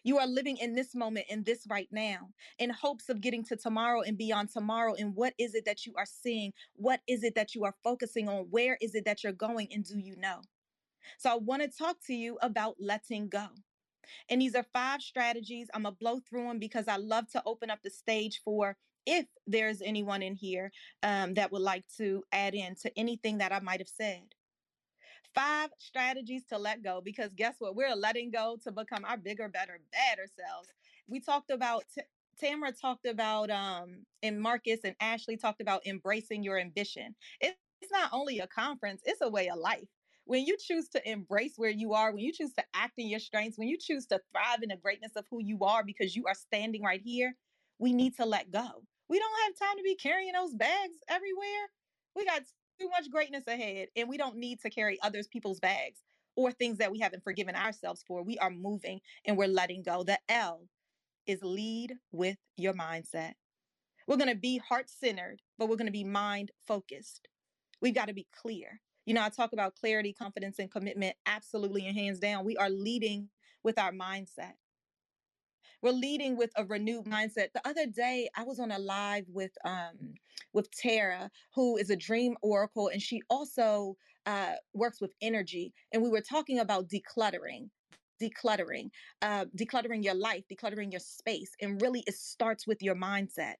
You 0.02 0.18
are 0.18 0.26
living 0.26 0.56
in 0.56 0.74
this 0.74 0.94
moment, 0.94 1.26
in 1.28 1.44
this 1.44 1.66
right 1.68 1.88
now, 1.92 2.30
in 2.58 2.70
hopes 2.70 3.10
of 3.10 3.20
getting 3.20 3.44
to 3.44 3.56
tomorrow 3.56 4.00
and 4.00 4.16
beyond 4.16 4.50
tomorrow. 4.50 4.94
And 4.94 5.14
what 5.14 5.34
is 5.38 5.54
it 5.54 5.66
that 5.66 5.84
you 5.84 5.92
are 5.98 6.06
seeing? 6.06 6.52
What 6.74 7.00
is 7.06 7.22
it 7.22 7.34
that 7.34 7.54
you 7.54 7.64
are 7.64 7.74
focusing 7.84 8.28
on? 8.28 8.46
Where 8.50 8.78
is 8.80 8.94
it 8.94 9.04
that 9.04 9.22
you're 9.22 9.32
going? 9.34 9.68
And 9.72 9.84
do 9.84 9.98
you 9.98 10.16
know? 10.16 10.40
So 11.18 11.30
I 11.30 11.36
want 11.36 11.62
to 11.62 11.68
talk 11.68 11.96
to 12.06 12.14
you 12.14 12.38
about 12.40 12.76
letting 12.80 13.28
go. 13.28 13.46
And 14.30 14.40
these 14.40 14.54
are 14.54 14.64
five 14.72 15.02
strategies. 15.02 15.68
I'm 15.74 15.82
going 15.82 15.94
to 15.94 15.98
blow 15.98 16.20
through 16.20 16.48
them 16.48 16.58
because 16.58 16.88
I 16.88 16.96
love 16.96 17.30
to 17.32 17.42
open 17.44 17.70
up 17.70 17.80
the 17.84 17.90
stage 17.90 18.40
for 18.42 18.76
if 19.06 19.26
there's 19.46 19.82
anyone 19.82 20.22
in 20.22 20.34
here 20.34 20.70
um, 21.02 21.34
that 21.34 21.52
would 21.52 21.62
like 21.62 21.84
to 21.98 22.22
add 22.32 22.54
in 22.54 22.74
to 22.82 22.98
anything 22.98 23.38
that 23.38 23.52
I 23.52 23.60
might 23.60 23.80
have 23.80 23.88
said. 23.88 24.22
Five 25.34 25.70
strategies 25.78 26.44
to 26.46 26.58
let 26.58 26.82
go 26.82 27.00
because 27.04 27.32
guess 27.34 27.56
what? 27.58 27.76
We're 27.76 27.94
letting 27.94 28.30
go 28.30 28.58
to 28.64 28.72
become 28.72 29.04
our 29.04 29.16
bigger, 29.16 29.48
better, 29.48 29.78
better 29.92 30.26
selves. 30.26 30.68
We 31.08 31.20
talked 31.20 31.50
about 31.50 31.84
t- 31.94 32.02
Tamara 32.38 32.72
talked 32.72 33.06
about 33.06 33.50
um 33.50 34.04
and 34.22 34.40
Marcus 34.40 34.80
and 34.84 34.96
Ashley 35.00 35.36
talked 35.36 35.60
about 35.60 35.86
embracing 35.86 36.42
your 36.42 36.58
ambition. 36.58 37.14
It's 37.40 37.56
not 37.92 38.10
only 38.12 38.40
a 38.40 38.46
conference, 38.46 39.02
it's 39.04 39.20
a 39.20 39.28
way 39.28 39.48
of 39.48 39.58
life. 39.58 39.88
When 40.24 40.44
you 40.44 40.56
choose 40.58 40.88
to 40.90 41.10
embrace 41.10 41.54
where 41.56 41.70
you 41.70 41.92
are, 41.94 42.12
when 42.12 42.22
you 42.22 42.32
choose 42.32 42.52
to 42.54 42.64
act 42.74 42.94
in 42.98 43.08
your 43.08 43.20
strengths, 43.20 43.58
when 43.58 43.68
you 43.68 43.78
choose 43.78 44.06
to 44.06 44.20
thrive 44.32 44.62
in 44.62 44.68
the 44.68 44.76
greatness 44.76 45.12
of 45.16 45.24
who 45.30 45.42
you 45.42 45.60
are 45.64 45.82
because 45.82 46.14
you 46.14 46.26
are 46.26 46.34
standing 46.34 46.82
right 46.82 47.00
here, 47.02 47.34
we 47.78 47.92
need 47.92 48.16
to 48.16 48.26
let 48.26 48.50
go. 48.50 48.82
We 49.10 49.18
don't 49.18 49.42
have 49.44 49.68
time 49.68 49.76
to 49.76 49.82
be 49.82 49.96
carrying 49.96 50.32
those 50.32 50.54
bags 50.54 50.94
everywhere. 51.08 51.66
We 52.14 52.24
got 52.24 52.42
too 52.80 52.88
much 52.90 53.10
greatness 53.10 53.42
ahead, 53.48 53.88
and 53.96 54.08
we 54.08 54.16
don't 54.16 54.36
need 54.36 54.60
to 54.60 54.70
carry 54.70 54.98
others 55.02 55.26
people's 55.26 55.58
bags 55.58 55.98
or 56.36 56.52
things 56.52 56.78
that 56.78 56.92
we 56.92 57.00
haven't 57.00 57.24
forgiven 57.24 57.56
ourselves 57.56 58.04
for. 58.06 58.22
We 58.22 58.38
are 58.38 58.50
moving 58.50 59.00
and 59.26 59.36
we're 59.36 59.48
letting 59.48 59.82
go. 59.82 60.04
The 60.04 60.20
L 60.28 60.68
is 61.26 61.40
lead 61.42 61.96
with 62.12 62.36
your 62.56 62.72
mindset. 62.72 63.32
We're 64.06 64.16
going 64.16 64.30
to 64.30 64.40
be 64.40 64.58
heart 64.58 64.88
centered, 64.88 65.42
but 65.58 65.68
we're 65.68 65.76
going 65.76 65.86
to 65.86 65.92
be 65.92 66.04
mind 66.04 66.52
focused. 66.66 67.26
We've 67.82 67.94
got 67.94 68.06
to 68.06 68.14
be 68.14 68.28
clear. 68.40 68.80
You 69.06 69.14
know, 69.14 69.24
I 69.24 69.28
talk 69.28 69.52
about 69.52 69.74
clarity, 69.74 70.12
confidence, 70.12 70.60
and 70.60 70.70
commitment 70.70 71.16
absolutely 71.26 71.86
and 71.88 71.98
hands 71.98 72.20
down. 72.20 72.44
We 72.44 72.56
are 72.56 72.70
leading 72.70 73.28
with 73.64 73.76
our 73.76 73.92
mindset. 73.92 74.52
We're 75.82 75.92
leading 75.92 76.36
with 76.36 76.50
a 76.56 76.64
renewed 76.64 77.06
mindset. 77.06 77.52
The 77.54 77.66
other 77.66 77.86
day, 77.86 78.28
I 78.36 78.42
was 78.44 78.60
on 78.60 78.70
a 78.70 78.78
live 78.78 79.24
with 79.28 79.52
um 79.64 80.14
with 80.52 80.70
Tara, 80.72 81.30
who 81.54 81.76
is 81.76 81.90
a 81.90 81.96
dream 81.96 82.36
oracle, 82.42 82.88
and 82.88 83.00
she 83.00 83.22
also 83.30 83.96
uh, 84.26 84.54
works 84.74 85.00
with 85.00 85.12
energy. 85.22 85.72
And 85.92 86.02
we 86.02 86.10
were 86.10 86.20
talking 86.20 86.58
about 86.58 86.88
decluttering 86.88 87.70
decluttering, 88.20 88.90
uh, 89.22 89.46
decluttering 89.56 90.04
your 90.04 90.14
life, 90.14 90.44
decluttering 90.52 90.92
your 90.92 91.00
space. 91.00 91.52
And 91.62 91.80
really, 91.80 92.04
it 92.06 92.14
starts 92.14 92.66
with 92.66 92.82
your 92.82 92.94
mindset 92.94 93.54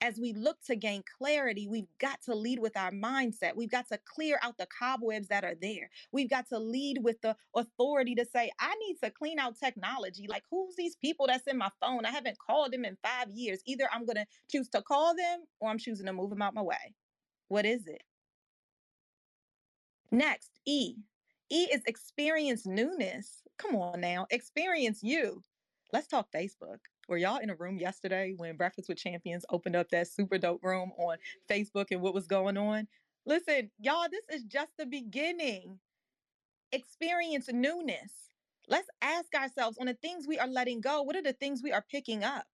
as 0.00 0.18
we 0.18 0.32
look 0.32 0.56
to 0.66 0.76
gain 0.76 1.02
clarity, 1.18 1.68
we've 1.68 1.88
got 1.98 2.22
to 2.22 2.34
lead 2.34 2.58
with 2.58 2.76
our 2.76 2.90
mindset. 2.90 3.54
We've 3.54 3.70
got 3.70 3.88
to 3.88 3.98
clear 4.06 4.38
out 4.42 4.56
the 4.56 4.66
cobwebs 4.66 5.28
that 5.28 5.44
are 5.44 5.56
there. 5.60 5.90
We've 6.12 6.30
got 6.30 6.48
to 6.48 6.58
lead 6.58 6.98
with 7.02 7.20
the 7.20 7.36
authority 7.54 8.14
to 8.14 8.24
say, 8.24 8.50
I 8.58 8.74
need 8.76 8.96
to 9.04 9.10
clean 9.10 9.38
out 9.38 9.58
technology. 9.58 10.26
Like, 10.28 10.44
who's 10.50 10.74
these 10.76 10.96
people 10.96 11.26
that's 11.26 11.46
in 11.46 11.58
my 11.58 11.70
phone? 11.80 12.06
I 12.06 12.10
haven't 12.10 12.38
called 12.38 12.72
them 12.72 12.84
in 12.84 12.96
five 13.02 13.30
years. 13.30 13.60
Either 13.66 13.88
I'm 13.92 14.06
going 14.06 14.16
to 14.16 14.26
choose 14.50 14.68
to 14.70 14.82
call 14.82 15.14
them 15.14 15.40
or 15.60 15.70
I'm 15.70 15.78
choosing 15.78 16.06
to 16.06 16.12
move 16.12 16.30
them 16.30 16.42
out 16.42 16.54
my 16.54 16.62
way. 16.62 16.94
What 17.48 17.66
is 17.66 17.86
it? 17.86 18.02
Next, 20.10 20.50
E. 20.66 20.94
E 21.50 21.64
is 21.72 21.82
experience 21.86 22.64
newness. 22.64 23.42
Come 23.58 23.76
on 23.76 24.00
now, 24.00 24.26
experience 24.30 25.00
you. 25.02 25.42
Let's 25.92 26.06
talk 26.06 26.28
Facebook. 26.32 26.78
Were 27.10 27.18
y'all 27.18 27.38
in 27.38 27.50
a 27.50 27.56
room 27.56 27.76
yesterday 27.76 28.34
when 28.36 28.56
Breakfast 28.56 28.88
with 28.88 28.98
Champions 28.98 29.44
opened 29.50 29.74
up 29.74 29.88
that 29.90 30.06
super 30.06 30.38
dope 30.38 30.62
room 30.62 30.92
on 30.96 31.16
Facebook 31.50 31.86
and 31.90 32.00
what 32.00 32.14
was 32.14 32.28
going 32.28 32.56
on? 32.56 32.86
Listen, 33.26 33.68
y'all, 33.80 34.06
this 34.08 34.22
is 34.32 34.44
just 34.44 34.70
the 34.78 34.86
beginning. 34.86 35.80
Experience 36.70 37.48
newness. 37.52 38.12
Let's 38.68 38.86
ask 39.02 39.34
ourselves 39.34 39.76
on 39.80 39.86
the 39.86 39.94
things 39.94 40.28
we 40.28 40.38
are 40.38 40.46
letting 40.46 40.80
go, 40.80 41.02
what 41.02 41.16
are 41.16 41.22
the 41.22 41.32
things 41.32 41.62
we 41.64 41.72
are 41.72 41.84
picking 41.90 42.22
up? 42.22 42.44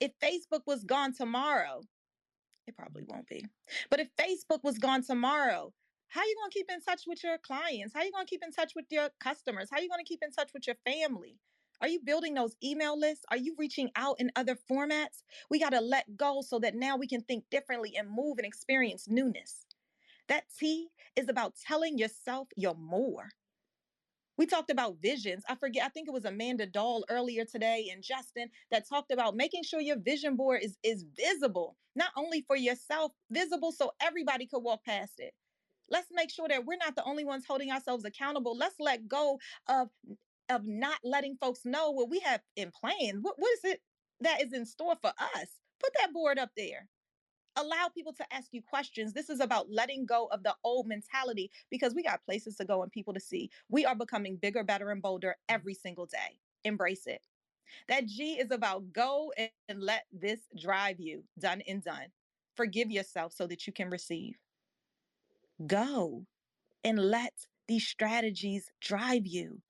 If 0.00 0.10
Facebook 0.20 0.62
was 0.66 0.82
gone 0.82 1.14
tomorrow, 1.14 1.82
it 2.66 2.76
probably 2.76 3.04
won't 3.06 3.28
be. 3.28 3.46
But 3.90 4.00
if 4.00 4.08
Facebook 4.16 4.64
was 4.64 4.78
gone 4.78 5.04
tomorrow, 5.04 5.72
how 6.08 6.22
are 6.22 6.26
you 6.26 6.34
going 6.34 6.50
to 6.50 6.58
keep 6.58 6.68
in 6.68 6.80
touch 6.80 7.02
with 7.06 7.22
your 7.22 7.38
clients? 7.38 7.94
How 7.94 8.00
are 8.00 8.06
you 8.06 8.12
going 8.12 8.26
to 8.26 8.30
keep 8.30 8.42
in 8.44 8.50
touch 8.50 8.72
with 8.74 8.86
your 8.90 9.10
customers? 9.20 9.68
How 9.70 9.76
are 9.76 9.82
you 9.82 9.88
going 9.88 10.04
to 10.04 10.08
keep 10.08 10.24
in 10.24 10.32
touch 10.32 10.50
with 10.52 10.66
your 10.66 10.76
family? 10.84 11.36
Are 11.80 11.88
you 11.88 12.00
building 12.00 12.34
those 12.34 12.56
email 12.62 12.98
lists? 12.98 13.24
Are 13.30 13.36
you 13.36 13.54
reaching 13.58 13.90
out 13.96 14.20
in 14.20 14.30
other 14.36 14.56
formats? 14.70 15.22
We 15.50 15.58
got 15.58 15.70
to 15.70 15.80
let 15.80 16.16
go 16.16 16.42
so 16.42 16.58
that 16.58 16.74
now 16.74 16.96
we 16.96 17.06
can 17.06 17.22
think 17.22 17.44
differently 17.50 17.94
and 17.96 18.10
move 18.10 18.38
and 18.38 18.46
experience 18.46 19.06
newness. 19.08 19.66
That 20.28 20.44
T 20.58 20.88
is 21.16 21.28
about 21.28 21.54
telling 21.66 21.98
yourself 21.98 22.48
you're 22.56 22.74
more. 22.74 23.30
We 24.36 24.46
talked 24.46 24.70
about 24.70 24.96
visions. 25.02 25.44
I 25.48 25.54
forget, 25.54 25.84
I 25.84 25.88
think 25.88 26.08
it 26.08 26.14
was 26.14 26.24
Amanda 26.24 26.64
Dahl 26.64 27.04
earlier 27.10 27.44
today 27.44 27.90
and 27.92 28.02
Justin 28.02 28.48
that 28.70 28.88
talked 28.88 29.12
about 29.12 29.36
making 29.36 29.64
sure 29.64 29.80
your 29.80 29.98
vision 29.98 30.36
board 30.36 30.60
is, 30.62 30.78
is 30.82 31.04
visible, 31.14 31.76
not 31.94 32.10
only 32.16 32.42
for 32.46 32.56
yourself, 32.56 33.12
visible 33.30 33.70
so 33.70 33.92
everybody 34.00 34.46
could 34.46 34.62
walk 34.62 34.84
past 34.84 35.14
it. 35.18 35.34
Let's 35.90 36.08
make 36.12 36.30
sure 36.30 36.48
that 36.48 36.64
we're 36.64 36.78
not 36.78 36.94
the 36.94 37.04
only 37.04 37.24
ones 37.24 37.44
holding 37.46 37.70
ourselves 37.70 38.04
accountable. 38.04 38.56
Let's 38.56 38.76
let 38.78 39.08
go 39.08 39.38
of 39.68 39.88
of 40.50 40.66
not 40.66 40.98
letting 41.04 41.36
folks 41.36 41.64
know 41.64 41.90
what 41.90 42.10
we 42.10 42.20
have 42.20 42.40
in 42.56 42.70
plan. 42.70 43.18
What, 43.22 43.34
what 43.38 43.52
is 43.52 43.64
it 43.64 43.80
that 44.20 44.42
is 44.42 44.52
in 44.52 44.66
store 44.66 44.96
for 45.00 45.12
us? 45.18 45.46
Put 45.80 45.92
that 45.98 46.12
board 46.12 46.38
up 46.38 46.50
there. 46.56 46.88
Allow 47.56 47.88
people 47.92 48.12
to 48.14 48.32
ask 48.32 48.48
you 48.52 48.62
questions. 48.62 49.12
This 49.12 49.28
is 49.28 49.40
about 49.40 49.70
letting 49.70 50.06
go 50.06 50.28
of 50.30 50.42
the 50.42 50.54
old 50.62 50.86
mentality 50.86 51.50
because 51.70 51.94
we 51.94 52.02
got 52.02 52.24
places 52.24 52.56
to 52.56 52.64
go 52.64 52.82
and 52.82 52.92
people 52.92 53.12
to 53.14 53.20
see. 53.20 53.50
We 53.68 53.84
are 53.84 53.96
becoming 53.96 54.36
bigger, 54.36 54.62
better, 54.62 54.90
and 54.90 55.02
bolder 55.02 55.36
every 55.48 55.74
single 55.74 56.06
day. 56.06 56.38
Embrace 56.64 57.06
it. 57.06 57.22
That 57.88 58.06
G 58.06 58.34
is 58.34 58.50
about 58.50 58.92
go 58.92 59.32
and 59.38 59.80
let 59.80 60.04
this 60.12 60.40
drive 60.60 61.00
you. 61.00 61.24
Done 61.38 61.62
and 61.66 61.82
done. 61.82 62.06
Forgive 62.54 62.90
yourself 62.90 63.32
so 63.32 63.46
that 63.46 63.66
you 63.66 63.72
can 63.72 63.90
receive. 63.90 64.36
Go 65.66 66.26
and 66.84 66.98
let 66.98 67.32
these 67.68 67.86
strategies 67.86 68.70
drive 68.80 69.26
you. 69.26 69.60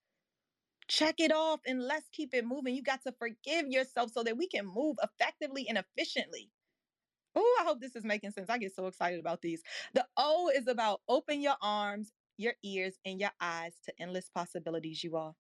Check 0.91 1.21
it 1.21 1.33
off 1.33 1.61
and 1.67 1.83
let's 1.83 2.09
keep 2.11 2.35
it 2.35 2.45
moving. 2.47 2.75
You 2.75 2.83
got 2.83 3.03
to 3.05 3.13
forgive 3.13 3.69
yourself 3.69 4.13
so 4.13 4.23
that 4.25 4.37
we 4.37 4.49
can 4.49 4.67
move 4.67 4.99
effectively 5.03 5.67
and 5.69 5.79
efficiently. 5.79 6.51
Oh, 7.37 7.59
I 7.61 7.65
hope 7.65 7.81
this 7.81 7.97
is 7.97 8.05
making 8.05 8.33
sense. 8.33 8.51
I 8.51 8.59
get 8.59 8.75
so 8.75 8.87
excited 8.89 9.21
about 9.21 9.43
these. 9.43 9.63
The 9.95 10.07
O 10.17 10.51
is 10.55 10.69
about 10.69 11.03
open 11.09 11.43
your 11.43 11.57
arms, 11.63 12.13
your 12.39 12.55
ears, 12.65 12.99
and 13.07 13.21
your 13.21 13.33
eyes 13.41 13.81
to 13.85 13.95
endless 14.01 14.31
possibilities, 14.31 15.05
you 15.05 15.17
all. 15.17 15.37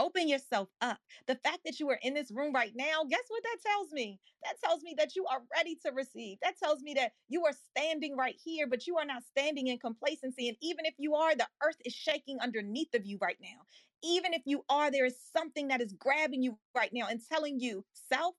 Open 0.00 0.28
yourself 0.28 0.68
up. 0.80 0.98
The 1.28 1.36
fact 1.36 1.60
that 1.66 1.78
you 1.78 1.90
are 1.90 1.98
in 2.02 2.14
this 2.14 2.32
room 2.32 2.54
right 2.54 2.72
now, 2.74 3.04
guess 3.08 3.24
what 3.28 3.42
that 3.44 3.58
tells 3.70 3.92
me? 3.92 4.18
That 4.44 4.56
tells 4.64 4.82
me 4.82 4.94
that 4.98 5.14
you 5.14 5.26
are 5.26 5.42
ready 5.54 5.76
to 5.84 5.92
receive. 5.92 6.38
That 6.42 6.58
tells 6.58 6.82
me 6.82 6.94
that 6.94 7.12
you 7.28 7.44
are 7.44 7.52
standing 7.70 8.16
right 8.16 8.36
here, 8.42 8.66
but 8.66 8.86
you 8.86 8.96
are 8.96 9.04
not 9.04 9.24
standing 9.24 9.68
in 9.68 9.78
complacency. 9.78 10.48
And 10.48 10.56
even 10.62 10.86
if 10.86 10.94
you 10.98 11.16
are, 11.16 11.36
the 11.36 11.46
earth 11.62 11.76
is 11.84 11.94
shaking 11.94 12.38
underneath 12.40 12.94
of 12.94 13.06
you 13.06 13.18
right 13.20 13.36
now. 13.42 13.60
Even 14.02 14.32
if 14.34 14.42
you 14.46 14.64
are, 14.70 14.90
there 14.90 15.04
is 15.04 15.16
something 15.36 15.68
that 15.68 15.82
is 15.82 15.92
grabbing 15.92 16.42
you 16.42 16.58
right 16.74 16.90
now 16.94 17.06
and 17.10 17.20
telling 17.30 17.60
you, 17.60 17.84
self, 18.10 18.34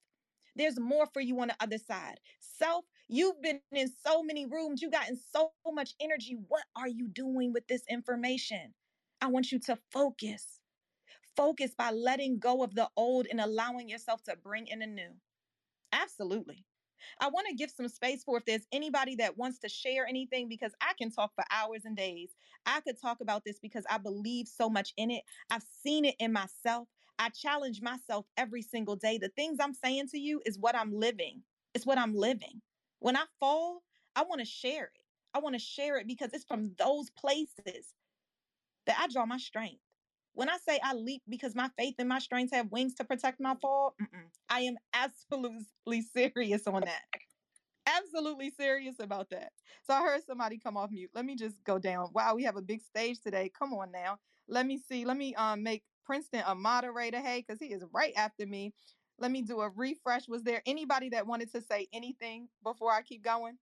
there's 0.56 0.80
more 0.80 1.06
for 1.14 1.22
you 1.22 1.40
on 1.42 1.50
the 1.50 1.56
other 1.62 1.78
side. 1.78 2.20
Self, 2.40 2.86
you've 3.08 3.42
been 3.42 3.62
in 3.72 3.92
so 4.06 4.24
many 4.24 4.48
rooms, 4.48 4.82
you've 4.82 4.92
gotten 4.92 5.20
so 5.32 5.52
much 5.72 5.94
energy. 6.02 6.38
What 6.48 6.64
are 6.76 6.88
you 6.90 7.08
doing 7.08 7.54
with 7.54 7.68
this 7.68 7.84
information? 7.90 8.74
I 9.22 9.28
want 9.28 9.52
you 9.52 9.60
to 9.60 9.78
focus. 9.92 10.61
Focus 11.36 11.72
by 11.78 11.92
letting 11.92 12.40
go 12.40 12.64
of 12.64 12.76
the 12.76 12.90
old 12.98 13.28
and 13.30 13.40
allowing 13.40 13.90
yourself 13.90 14.24
to 14.24 14.36
bring 14.36 14.68
in 14.68 14.80
the 14.80 14.88
new. 14.88 15.12
Absolutely. 15.94 16.66
I 17.20 17.30
want 17.30 17.48
to 17.48 17.56
give 17.56 17.72
some 17.72 17.88
space 17.88 18.24
for 18.24 18.38
if 18.38 18.46
there's 18.46 18.68
anybody 18.72 19.16
that 19.16 19.38
wants 19.38 19.60
to 19.60 19.70
share 19.70 20.06
anything 20.08 20.48
because 20.48 20.74
I 20.82 20.94
can 20.98 21.12
talk 21.12 21.34
for 21.36 21.44
hours 21.52 21.86
and 21.86 21.98
days. 21.98 22.32
I 22.66 22.82
could 22.82 23.00
talk 23.02 23.22
about 23.22 23.44
this 23.44 23.60
because 23.60 23.86
I 23.90 23.98
believe 23.98 24.48
so 24.48 24.70
much 24.70 24.94
in 24.98 25.12
it. 25.12 25.24
I've 25.50 25.66
seen 25.84 26.06
it 26.06 26.16
in 26.20 26.34
myself. 26.34 26.88
I 27.18 27.30
challenge 27.30 27.82
myself 27.82 28.26
every 28.38 28.62
single 28.62 28.96
day. 28.96 29.18
The 29.18 29.30
things 29.30 29.58
I'm 29.60 29.74
saying 29.74 30.10
to 30.10 30.20
you 30.20 30.42
is 30.46 30.60
what 30.60 30.76
I'm 30.76 30.94
living. 30.94 31.42
It's 31.74 31.86
what 31.86 31.98
I'm 31.98 32.16
living. 32.16 32.62
When 33.00 33.16
I 33.18 33.24
fall, 33.40 33.84
I 34.16 34.24
want 34.24 34.40
to 34.40 34.46
share 34.46 34.86
it. 34.86 35.02
I 35.34 35.40
want 35.40 35.56
to 35.56 35.60
share 35.60 35.98
it 35.98 36.08
because 36.08 36.32
it's 36.34 36.46
from 36.46 36.74
those 36.78 37.10
places 37.12 37.94
that 38.86 38.98
I 39.00 39.08
draw 39.08 39.26
my 39.26 39.38
strength. 39.38 39.82
When 40.34 40.50
I 40.50 40.58
say 40.58 40.80
I 40.84 40.94
leap 40.94 41.24
because 41.28 41.56
my 41.56 41.70
faith 41.78 41.96
and 42.00 42.10
my 42.10 42.20
strengths 42.20 42.54
have 42.54 42.72
wings 42.72 42.94
to 42.96 43.04
protect 43.04 43.40
my 43.40 43.56
fall, 43.62 43.96
I 44.50 44.62
am 44.62 44.78
absolutely 44.94 46.02
serious 46.16 46.68
on 46.68 46.82
that. 46.82 47.02
Absolutely 47.86 48.52
serious 48.52 48.96
about 49.00 49.30
that. 49.32 49.52
So 49.84 49.94
I 49.94 50.02
heard 50.02 50.22
somebody 50.26 50.58
come 50.58 50.78
off 50.78 50.92
mute. 50.92 51.10
Let 51.14 51.26
me 51.26 51.36
just 51.36 51.64
go 51.64 51.80
down. 51.80 52.10
Wow, 52.14 52.36
we 52.36 52.44
have 52.44 52.56
a 52.56 52.62
big 52.62 52.82
stage 52.82 53.20
today. 53.22 53.52
Come 53.58 53.74
on 53.74 53.92
now. 53.92 54.20
Let 54.48 54.66
me 54.66 54.78
see. 54.78 55.06
Let 55.06 55.18
me 55.18 55.34
um 55.36 55.64
make 55.64 55.84
Princeton 56.06 56.44
a 56.46 56.56
moderator. 56.56 57.20
Hey, 57.20 57.44
because 57.46 57.60
he 57.60 57.74
is 57.74 57.84
right 57.94 58.14
after 58.16 58.46
me. 58.46 58.74
Let 59.18 59.32
me 59.32 59.42
do 59.42 59.62
a 59.62 59.70
refresh. 59.70 60.28
Was 60.28 60.44
there 60.44 60.62
anybody 60.66 61.10
that 61.10 61.28
wanted 61.28 61.52
to 61.54 61.62
say 61.62 61.88
anything 61.94 62.48
before 62.64 62.92
I 62.92 63.02
keep 63.02 63.24
going? 63.24 63.58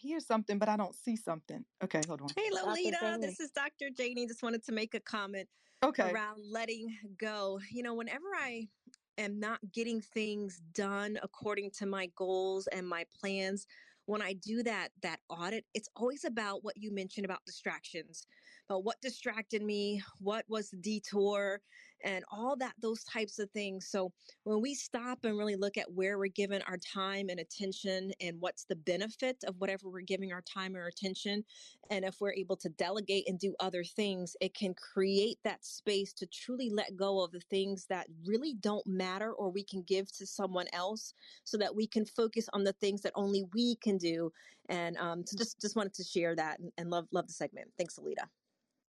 Hear 0.00 0.20
something, 0.20 0.58
but 0.58 0.68
I 0.68 0.76
don't 0.76 0.94
see 0.94 1.16
something. 1.16 1.64
Okay, 1.82 2.02
hold 2.06 2.22
on. 2.22 2.28
Hey, 2.36 2.48
Lolita, 2.52 3.18
this 3.20 3.40
is 3.40 3.50
Dr. 3.50 3.90
Janie. 3.90 4.26
Just 4.26 4.42
wanted 4.42 4.64
to 4.66 4.72
make 4.72 4.94
a 4.94 5.00
comment 5.00 5.48
Okay. 5.84 6.10
around 6.10 6.40
letting 6.50 6.96
go. 7.18 7.60
You 7.70 7.82
know, 7.82 7.94
whenever 7.94 8.26
I 8.36 8.68
am 9.16 9.40
not 9.40 9.60
getting 9.72 10.00
things 10.00 10.60
done 10.72 11.18
according 11.22 11.72
to 11.78 11.86
my 11.86 12.10
goals 12.14 12.68
and 12.68 12.88
my 12.88 13.04
plans, 13.20 13.66
when 14.06 14.22
I 14.22 14.32
do 14.34 14.62
that 14.62 14.90
that 15.02 15.20
audit, 15.28 15.64
it's 15.74 15.88
always 15.96 16.24
about 16.24 16.64
what 16.64 16.76
you 16.76 16.92
mentioned 16.92 17.24
about 17.24 17.44
distractions. 17.44 18.26
About 18.68 18.84
what 18.84 19.00
distracted 19.00 19.62
me, 19.62 20.02
what 20.20 20.44
was 20.48 20.70
the 20.70 20.76
detour, 20.76 21.60
and 22.04 22.24
all 22.30 22.56
that 22.56 22.74
those 22.80 23.04
types 23.04 23.38
of 23.38 23.50
things. 23.50 23.88
So 23.88 24.12
when 24.44 24.60
we 24.60 24.74
stop 24.74 25.20
and 25.24 25.36
really 25.36 25.56
look 25.56 25.76
at 25.76 25.92
where 25.92 26.18
we're 26.18 26.28
giving 26.28 26.62
our 26.62 26.78
time 26.78 27.28
and 27.28 27.40
attention 27.40 28.12
and 28.20 28.40
what's 28.40 28.64
the 28.64 28.76
benefit 28.76 29.36
of 29.46 29.56
whatever 29.58 29.88
we're 29.88 30.00
giving 30.00 30.32
our 30.32 30.42
time 30.42 30.76
or 30.76 30.86
attention, 30.86 31.44
and 31.90 32.04
if 32.04 32.20
we're 32.20 32.32
able 32.32 32.56
to 32.56 32.68
delegate 32.70 33.28
and 33.28 33.38
do 33.38 33.54
other 33.60 33.84
things, 33.84 34.36
it 34.40 34.54
can 34.54 34.74
create 34.74 35.38
that 35.44 35.64
space 35.64 36.12
to 36.14 36.26
truly 36.26 36.70
let 36.70 36.96
go 36.96 37.22
of 37.22 37.32
the 37.32 37.40
things 37.50 37.86
that 37.86 38.06
really 38.26 38.54
don't 38.54 38.86
matter 38.86 39.32
or 39.32 39.50
we 39.50 39.64
can 39.64 39.82
give 39.82 40.10
to 40.16 40.26
someone 40.26 40.66
else 40.72 41.14
so 41.44 41.56
that 41.58 41.74
we 41.74 41.86
can 41.86 42.04
focus 42.04 42.48
on 42.52 42.64
the 42.64 42.72
things 42.74 43.02
that 43.02 43.12
only 43.14 43.44
we 43.54 43.76
can 43.76 43.98
do. 43.98 44.30
And 44.68 44.96
um, 44.98 45.24
so 45.26 45.36
just, 45.36 45.60
just 45.60 45.76
wanted 45.76 45.94
to 45.94 46.04
share 46.04 46.36
that 46.36 46.58
and, 46.58 46.70
and 46.76 46.90
love, 46.90 47.06
love 47.12 47.26
the 47.26 47.32
segment. 47.32 47.68
Thanks, 47.78 47.98
Alita. 47.98 48.28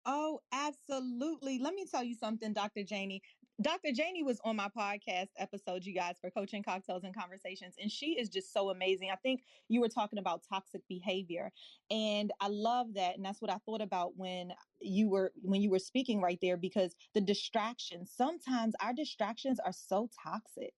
Oh, 0.05 0.39
absolutely. 0.51 1.59
Let 1.59 1.73
me 1.73 1.85
tell 1.89 2.03
you 2.03 2.15
something, 2.15 2.53
Dr. 2.53 2.83
Janie. 2.83 3.21
Dr. 3.61 3.91
Janie 3.93 4.21
was 4.21 4.39
on 4.43 4.57
my 4.57 4.67
podcast 4.77 5.29
episode, 5.37 5.85
you 5.85 5.95
guys, 5.95 6.17
for 6.19 6.29
coaching 6.29 6.61
cocktails 6.61 7.05
and 7.05 7.15
conversations, 7.15 7.75
and 7.81 7.89
she 7.89 8.11
is 8.19 8.27
just 8.29 8.51
so 8.53 8.69
amazing. 8.69 9.09
I 9.11 9.15
think 9.15 9.43
you 9.69 9.79
were 9.79 9.87
talking 9.87 10.19
about 10.19 10.43
toxic 10.47 10.81
behavior, 10.89 11.51
and 11.89 12.31
I 12.41 12.49
love 12.49 12.93
that, 12.95 13.15
and 13.15 13.23
that's 13.23 13.41
what 13.41 13.49
I 13.49 13.57
thought 13.65 13.81
about 13.81 14.17
when 14.17 14.51
you 14.81 15.09
were 15.09 15.31
when 15.41 15.61
you 15.61 15.69
were 15.71 15.79
speaking 15.79 16.21
right 16.21 16.37
there, 16.41 16.57
because 16.57 16.95
the 17.13 17.21
distractions. 17.21 18.11
Sometimes 18.15 18.75
our 18.81 18.93
distractions 18.93 19.59
are 19.65 19.73
so 19.73 20.09
toxic. 20.23 20.73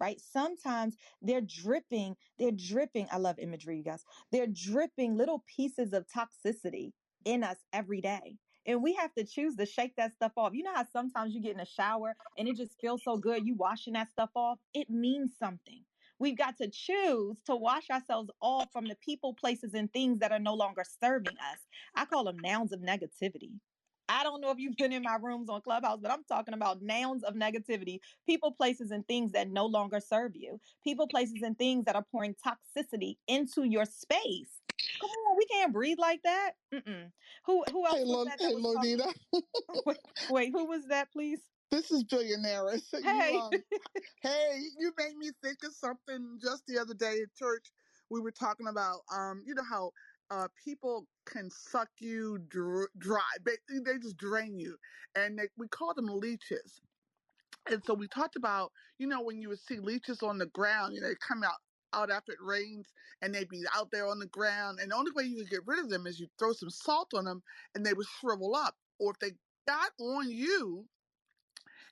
Right. 0.00 0.20
Sometimes 0.20 0.96
they're 1.22 1.40
dripping, 1.40 2.14
they're 2.38 2.52
dripping. 2.52 3.08
I 3.10 3.16
love 3.16 3.40
imagery, 3.40 3.78
you 3.78 3.82
guys. 3.82 4.04
They're 4.30 4.46
dripping 4.46 5.16
little 5.16 5.42
pieces 5.56 5.92
of 5.92 6.06
toxicity 6.06 6.92
in 7.24 7.42
us 7.42 7.56
every 7.72 8.00
day 8.00 8.36
and 8.68 8.82
we 8.82 8.94
have 8.94 9.14
to 9.14 9.24
choose 9.24 9.56
to 9.56 9.66
shake 9.66 9.96
that 9.96 10.12
stuff 10.12 10.32
off. 10.36 10.54
You 10.54 10.64
know 10.64 10.74
how 10.74 10.86
sometimes 10.92 11.34
you 11.34 11.42
get 11.42 11.54
in 11.54 11.60
a 11.60 11.66
shower 11.66 12.14
and 12.38 12.48
it 12.48 12.56
just 12.56 12.80
feels 12.80 13.02
so 13.04 13.16
good, 13.16 13.46
you 13.46 13.56
washing 13.56 13.94
that 13.94 14.10
stuff 14.10 14.30
off? 14.36 14.60
It 14.74 14.90
means 14.90 15.32
something. 15.40 15.82
We've 16.20 16.38
got 16.38 16.58
to 16.58 16.68
choose 16.70 17.38
to 17.46 17.56
wash 17.56 17.90
ourselves 17.90 18.30
off 18.42 18.68
from 18.72 18.86
the 18.86 18.96
people, 18.96 19.34
places, 19.34 19.74
and 19.74 19.92
things 19.92 20.20
that 20.20 20.32
are 20.32 20.38
no 20.38 20.54
longer 20.54 20.84
serving 21.00 21.34
us. 21.34 21.58
I 21.96 22.04
call 22.04 22.24
them 22.24 22.38
nouns 22.38 22.72
of 22.72 22.80
negativity. 22.80 23.52
I 24.08 24.24
don't 24.24 24.40
know 24.40 24.50
if 24.50 24.58
you've 24.58 24.76
been 24.76 24.92
in 24.92 25.02
my 25.02 25.18
rooms 25.20 25.50
on 25.50 25.62
Clubhouse, 25.62 26.00
but 26.02 26.12
I'm 26.12 26.24
talking 26.24 26.54
about 26.54 26.82
nouns 26.82 27.24
of 27.24 27.34
negativity, 27.34 28.00
people, 28.26 28.52
places, 28.52 28.92
and 28.92 29.06
things 29.08 29.32
that 29.32 29.50
no 29.50 29.66
longer 29.66 30.00
serve 30.00 30.32
you, 30.36 30.60
people, 30.84 31.08
places, 31.08 31.42
and 31.42 31.58
things 31.58 31.86
that 31.86 31.96
are 31.96 32.06
pouring 32.12 32.36
toxicity 32.46 33.16
into 33.28 33.64
your 33.64 33.86
space. 33.86 34.57
Come 35.00 35.10
on, 35.10 35.36
we 35.36 35.46
can't 35.46 35.72
breathe 35.72 35.98
like 35.98 36.22
that. 36.22 36.52
Mm-mm. 36.72 37.12
Who 37.44 37.64
who 37.70 37.86
else 37.86 37.98
Hey, 37.98 38.04
Lo- 38.04 38.24
that 38.24 38.38
that 38.38 38.48
hey? 38.48 38.54
Lonita. 38.54 39.14
Wait, 39.86 39.98
wait, 40.30 40.50
who 40.52 40.64
was 40.64 40.86
that, 40.86 41.12
please? 41.12 41.50
This 41.70 41.90
is 41.90 42.02
Billionaires. 42.04 42.90
You, 42.92 43.00
Hey, 43.02 43.36
um, 43.36 43.52
hey, 44.22 44.62
you 44.78 44.94
made 44.96 45.16
me 45.16 45.30
think 45.42 45.62
of 45.62 45.74
something 45.74 46.38
just 46.40 46.66
the 46.66 46.78
other 46.78 46.94
day 46.94 47.20
at 47.22 47.34
church. 47.34 47.70
We 48.08 48.20
were 48.20 48.32
talking 48.32 48.66
about, 48.66 49.02
um, 49.12 49.42
you 49.46 49.54
know 49.54 49.62
how 49.62 49.92
uh, 50.30 50.48
people 50.62 51.06
can 51.26 51.50
suck 51.50 51.90
you 51.98 52.38
dr- 52.38 52.88
dry. 52.96 53.30
They, 53.44 53.56
they 53.68 53.98
just 53.98 54.16
drain 54.16 54.58
you, 54.58 54.78
and 55.14 55.38
they, 55.38 55.48
we 55.56 55.68
call 55.68 55.92
them 55.94 56.06
leeches. 56.06 56.80
And 57.70 57.84
so 57.84 57.94
we 57.94 58.08
talked 58.08 58.36
about, 58.36 58.72
you 58.98 59.06
know, 59.06 59.20
when 59.20 59.42
you 59.42 59.50
would 59.50 59.60
see 59.60 59.78
leeches 59.78 60.22
on 60.22 60.38
the 60.38 60.46
ground, 60.46 60.94
you 60.94 61.00
know, 61.02 61.08
they 61.08 61.14
come 61.16 61.42
out 61.42 61.58
out 61.92 62.10
after 62.10 62.32
it 62.32 62.38
rains 62.40 62.92
and 63.22 63.34
they'd 63.34 63.48
be 63.48 63.64
out 63.74 63.90
there 63.90 64.06
on 64.06 64.18
the 64.18 64.26
ground. 64.26 64.80
And 64.80 64.90
the 64.90 64.96
only 64.96 65.12
way 65.12 65.24
you 65.24 65.36
could 65.42 65.50
get 65.50 65.66
rid 65.66 65.78
of 65.80 65.90
them 65.90 66.06
is 66.06 66.20
you 66.20 66.28
throw 66.38 66.52
some 66.52 66.70
salt 66.70 67.14
on 67.14 67.24
them 67.24 67.42
and 67.74 67.84
they 67.84 67.94
would 67.94 68.06
shrivel 68.06 68.54
up. 68.54 68.76
Or 68.98 69.12
if 69.12 69.18
they 69.20 69.32
got 69.66 69.92
on 70.00 70.30
you 70.30 70.88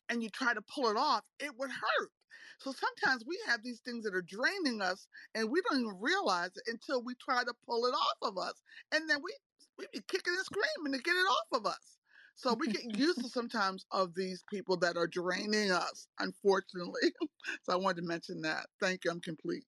and 0.09 0.23
you 0.23 0.31
try 0.31 0.55
to 0.55 0.63
pull 0.63 0.91
it 0.91 0.97
off, 0.97 1.25
it 1.41 1.57
would 1.59 1.71
hurt. 1.71 2.13
So 2.59 2.73
sometimes 2.73 3.25
we 3.27 3.39
have 3.47 3.63
these 3.63 3.81
things 3.81 4.05
that 4.05 4.15
are 4.15 4.23
draining 4.23 4.81
us 4.81 5.09
and 5.35 5.51
we 5.51 5.61
don't 5.63 5.81
even 5.81 6.01
realize 6.01 6.51
it 6.57 6.65
until 6.69 7.03
we 7.03 7.15
try 7.17 7.45
to 7.45 7.55
pull 7.67 7.87
it 7.87 7.93
off 7.95 8.19
of 8.23 8.39
us. 8.39 8.63
And 8.93 9.09
then 9.11 9.19
we 9.23 9.35
we 9.79 9.87
be 9.93 10.01
kicking 10.09 10.35
and 10.35 10.45
screaming 10.47 10.93
to 10.95 11.03
get 11.03 11.15
it 11.15 11.27
off 11.29 11.49
of 11.61 11.67
us. 11.67 11.99
So 12.35 12.55
we 12.55 12.69
get 12.69 12.99
used 12.99 13.21
to 13.23 13.29
sometimes 13.29 13.87
of 13.93 14.15
these 14.15 14.45
people 14.51 14.77
that 14.79 14.97
are 14.97 15.07
draining 15.07 15.71
us, 15.71 16.09
unfortunately. 16.19 17.13
so 17.63 17.73
I 17.73 17.77
wanted 17.77 18.03
to 18.03 18.09
mention 18.09 18.43
that. 18.43 18.67
Thank 18.81 19.05
you. 19.05 19.11
I'm 19.11 19.21
complete. 19.21 19.65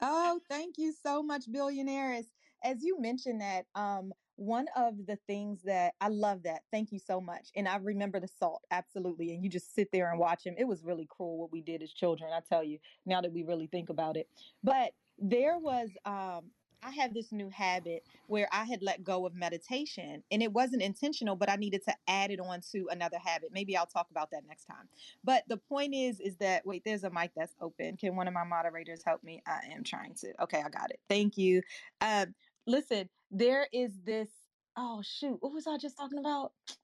Oh, 0.00 0.40
thank 0.48 0.78
you 0.78 0.92
so 0.92 1.22
much, 1.22 1.50
billionaires. 1.50 2.26
As 2.62 2.82
you 2.82 3.00
mentioned 3.00 3.40
that, 3.40 3.66
um, 3.74 4.12
one 4.36 4.66
of 4.74 5.06
the 5.06 5.16
things 5.26 5.60
that 5.64 5.92
I 6.00 6.08
love 6.08 6.44
that. 6.44 6.62
Thank 6.72 6.92
you 6.92 6.98
so 6.98 7.20
much. 7.20 7.48
And 7.54 7.68
I 7.68 7.76
remember 7.76 8.18
the 8.20 8.28
salt, 8.28 8.62
absolutely. 8.70 9.34
And 9.34 9.44
you 9.44 9.50
just 9.50 9.74
sit 9.74 9.92
there 9.92 10.10
and 10.10 10.18
watch 10.18 10.44
him. 10.46 10.54
It 10.56 10.64
was 10.64 10.82
really 10.82 11.06
cruel 11.06 11.38
what 11.38 11.52
we 11.52 11.60
did 11.60 11.82
as 11.82 11.92
children, 11.92 12.30
I 12.32 12.40
tell 12.40 12.64
you, 12.64 12.78
now 13.04 13.20
that 13.20 13.32
we 13.32 13.42
really 13.42 13.66
think 13.66 13.90
about 13.90 14.16
it. 14.16 14.28
But 14.64 14.92
there 15.18 15.58
was 15.58 15.90
um 16.06 16.50
I 16.82 16.90
had 16.90 17.14
this 17.14 17.32
new 17.32 17.50
habit 17.50 18.04
where 18.26 18.48
I 18.52 18.64
had 18.64 18.82
let 18.82 19.04
go 19.04 19.26
of 19.26 19.34
meditation 19.34 20.22
and 20.30 20.42
it 20.42 20.52
wasn't 20.52 20.82
intentional, 20.82 21.36
but 21.36 21.50
I 21.50 21.56
needed 21.56 21.84
to 21.84 21.94
add 22.08 22.30
it 22.30 22.40
on 22.40 22.60
to 22.72 22.88
another 22.90 23.18
habit. 23.18 23.50
Maybe 23.52 23.76
I'll 23.76 23.86
talk 23.86 24.10
about 24.10 24.30
that 24.32 24.46
next 24.46 24.64
time. 24.64 24.88
But 25.24 25.44
the 25.48 25.56
point 25.58 25.94
is, 25.94 26.20
is 26.20 26.36
that 26.38 26.66
wait, 26.66 26.82
there's 26.84 27.04
a 27.04 27.10
mic 27.10 27.32
that's 27.36 27.54
open. 27.60 27.96
Can 27.96 28.16
one 28.16 28.28
of 28.28 28.34
my 28.34 28.44
moderators 28.44 29.02
help 29.04 29.22
me? 29.22 29.42
I 29.46 29.60
am 29.72 29.84
trying 29.84 30.14
to. 30.16 30.32
Okay, 30.42 30.62
I 30.64 30.68
got 30.68 30.90
it. 30.90 31.00
Thank 31.08 31.36
you. 31.38 31.62
Um, 32.00 32.34
listen, 32.66 33.08
there 33.30 33.68
is 33.72 34.00
this. 34.04 34.30
Oh 34.76 35.02
shoot, 35.02 35.38
what 35.40 35.52
was 35.52 35.66
I 35.66 35.76
just 35.78 35.96
talking 35.96 36.18
about? 36.18 36.52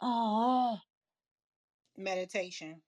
Oh, 0.00 0.78
meditation. 1.96 2.82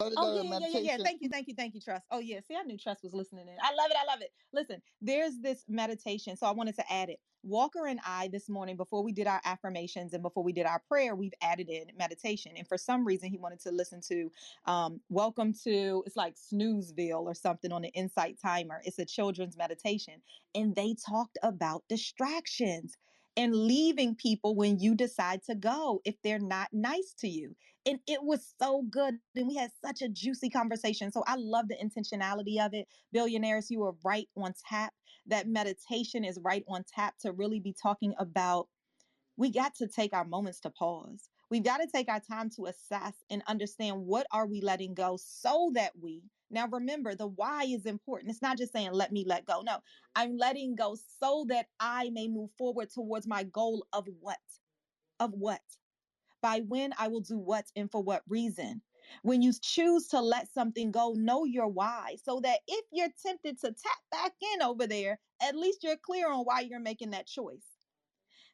Oh 0.00 0.42
yeah, 0.42 0.58
yeah, 0.58 0.68
yeah, 0.68 0.78
yeah. 0.96 1.04
Thank 1.04 1.20
you, 1.20 1.28
thank 1.28 1.48
you, 1.48 1.54
thank 1.54 1.74
you, 1.74 1.80
Trust. 1.80 2.04
Oh 2.10 2.18
yeah, 2.18 2.40
see, 2.46 2.56
I 2.56 2.62
knew 2.62 2.78
Trust 2.78 3.02
was 3.02 3.12
listening 3.12 3.48
in. 3.48 3.56
I 3.62 3.74
love 3.74 3.90
it, 3.90 3.96
I 4.00 4.10
love 4.10 4.22
it. 4.22 4.32
Listen, 4.52 4.80
there's 5.00 5.38
this 5.40 5.64
meditation, 5.68 6.36
so 6.36 6.46
I 6.46 6.52
wanted 6.52 6.76
to 6.76 6.92
add 6.92 7.10
it. 7.10 7.18
Walker 7.42 7.86
and 7.86 8.00
I 8.06 8.28
this 8.28 8.50
morning, 8.50 8.76
before 8.76 9.02
we 9.02 9.12
did 9.12 9.26
our 9.26 9.40
affirmations 9.44 10.12
and 10.12 10.22
before 10.22 10.44
we 10.44 10.52
did 10.52 10.66
our 10.66 10.78
prayer, 10.88 11.14
we've 11.14 11.32
added 11.42 11.70
in 11.70 11.84
meditation. 11.96 12.52
And 12.56 12.68
for 12.68 12.76
some 12.76 13.06
reason, 13.06 13.30
he 13.30 13.38
wanted 13.38 13.60
to 13.60 13.70
listen 13.70 14.00
to 14.08 14.30
um, 14.66 15.00
"Welcome 15.08 15.54
to" 15.64 16.02
it's 16.06 16.16
like 16.16 16.34
Snoozeville 16.36 17.22
or 17.22 17.34
something 17.34 17.72
on 17.72 17.82
the 17.82 17.88
Insight 17.90 18.38
Timer. 18.40 18.80
It's 18.84 18.98
a 18.98 19.04
children's 19.04 19.56
meditation, 19.56 20.14
and 20.54 20.74
they 20.74 20.94
talked 20.94 21.38
about 21.42 21.84
distractions 21.88 22.96
and 23.36 23.54
leaving 23.54 24.14
people 24.14 24.54
when 24.54 24.78
you 24.78 24.94
decide 24.94 25.42
to 25.44 25.54
go 25.54 26.00
if 26.04 26.16
they're 26.22 26.38
not 26.38 26.68
nice 26.72 27.14
to 27.20 27.28
you. 27.28 27.54
And 27.86 27.98
it 28.06 28.22
was 28.22 28.54
so 28.60 28.82
good. 28.90 29.14
And 29.36 29.48
we 29.48 29.54
had 29.54 29.70
such 29.84 30.02
a 30.02 30.08
juicy 30.08 30.50
conversation. 30.50 31.10
So 31.10 31.22
I 31.26 31.36
love 31.36 31.66
the 31.68 31.76
intentionality 31.76 32.64
of 32.64 32.74
it. 32.74 32.86
Billionaires, 33.12 33.70
you 33.70 33.80
were 33.80 33.94
right 34.04 34.28
on 34.36 34.52
tap. 34.68 34.92
That 35.26 35.48
meditation 35.48 36.24
is 36.24 36.38
right 36.42 36.64
on 36.68 36.84
tap 36.92 37.14
to 37.22 37.32
really 37.32 37.60
be 37.60 37.74
talking 37.80 38.14
about 38.18 38.68
we 39.36 39.50
got 39.50 39.74
to 39.76 39.88
take 39.88 40.12
our 40.12 40.24
moments 40.24 40.60
to 40.60 40.70
pause. 40.70 41.30
We've 41.50 41.64
got 41.64 41.78
to 41.78 41.88
take 41.88 42.08
our 42.08 42.20
time 42.20 42.48
to 42.50 42.66
assess 42.66 43.14
and 43.28 43.42
understand 43.48 44.06
what 44.06 44.26
are 44.30 44.46
we 44.46 44.60
letting 44.60 44.94
go 44.94 45.18
so 45.20 45.72
that 45.74 45.92
we 46.00 46.22
now 46.48 46.68
remember 46.68 47.14
the 47.14 47.26
why 47.26 47.64
is 47.64 47.86
important. 47.86 48.30
It's 48.30 48.42
not 48.42 48.56
just 48.56 48.72
saying 48.72 48.92
let 48.92 49.10
me 49.12 49.24
let 49.26 49.46
go. 49.46 49.62
No, 49.62 49.78
I'm 50.14 50.36
letting 50.36 50.76
go 50.76 50.96
so 51.20 51.46
that 51.48 51.66
I 51.80 52.10
may 52.10 52.28
move 52.28 52.50
forward 52.56 52.90
towards 52.90 53.26
my 53.26 53.42
goal 53.42 53.84
of 53.92 54.06
what? 54.20 54.38
Of 55.18 55.32
what? 55.32 55.60
By 56.40 56.60
when 56.68 56.92
I 56.98 57.08
will 57.08 57.20
do 57.20 57.36
what 57.36 57.66
and 57.74 57.90
for 57.90 58.02
what 58.02 58.22
reason. 58.28 58.82
When 59.22 59.42
you 59.42 59.52
choose 59.60 60.06
to 60.08 60.20
let 60.20 60.48
something 60.52 60.92
go, 60.92 61.14
know 61.16 61.44
your 61.44 61.68
why 61.68 62.16
so 62.22 62.40
that 62.40 62.60
if 62.68 62.84
you're 62.92 63.08
tempted 63.26 63.60
to 63.60 63.68
tap 63.68 63.98
back 64.12 64.32
in 64.54 64.62
over 64.62 64.86
there, 64.86 65.18
at 65.42 65.56
least 65.56 65.82
you're 65.82 65.96
clear 65.96 66.30
on 66.30 66.44
why 66.44 66.60
you're 66.60 66.78
making 66.78 67.10
that 67.10 67.26
choice 67.26 67.69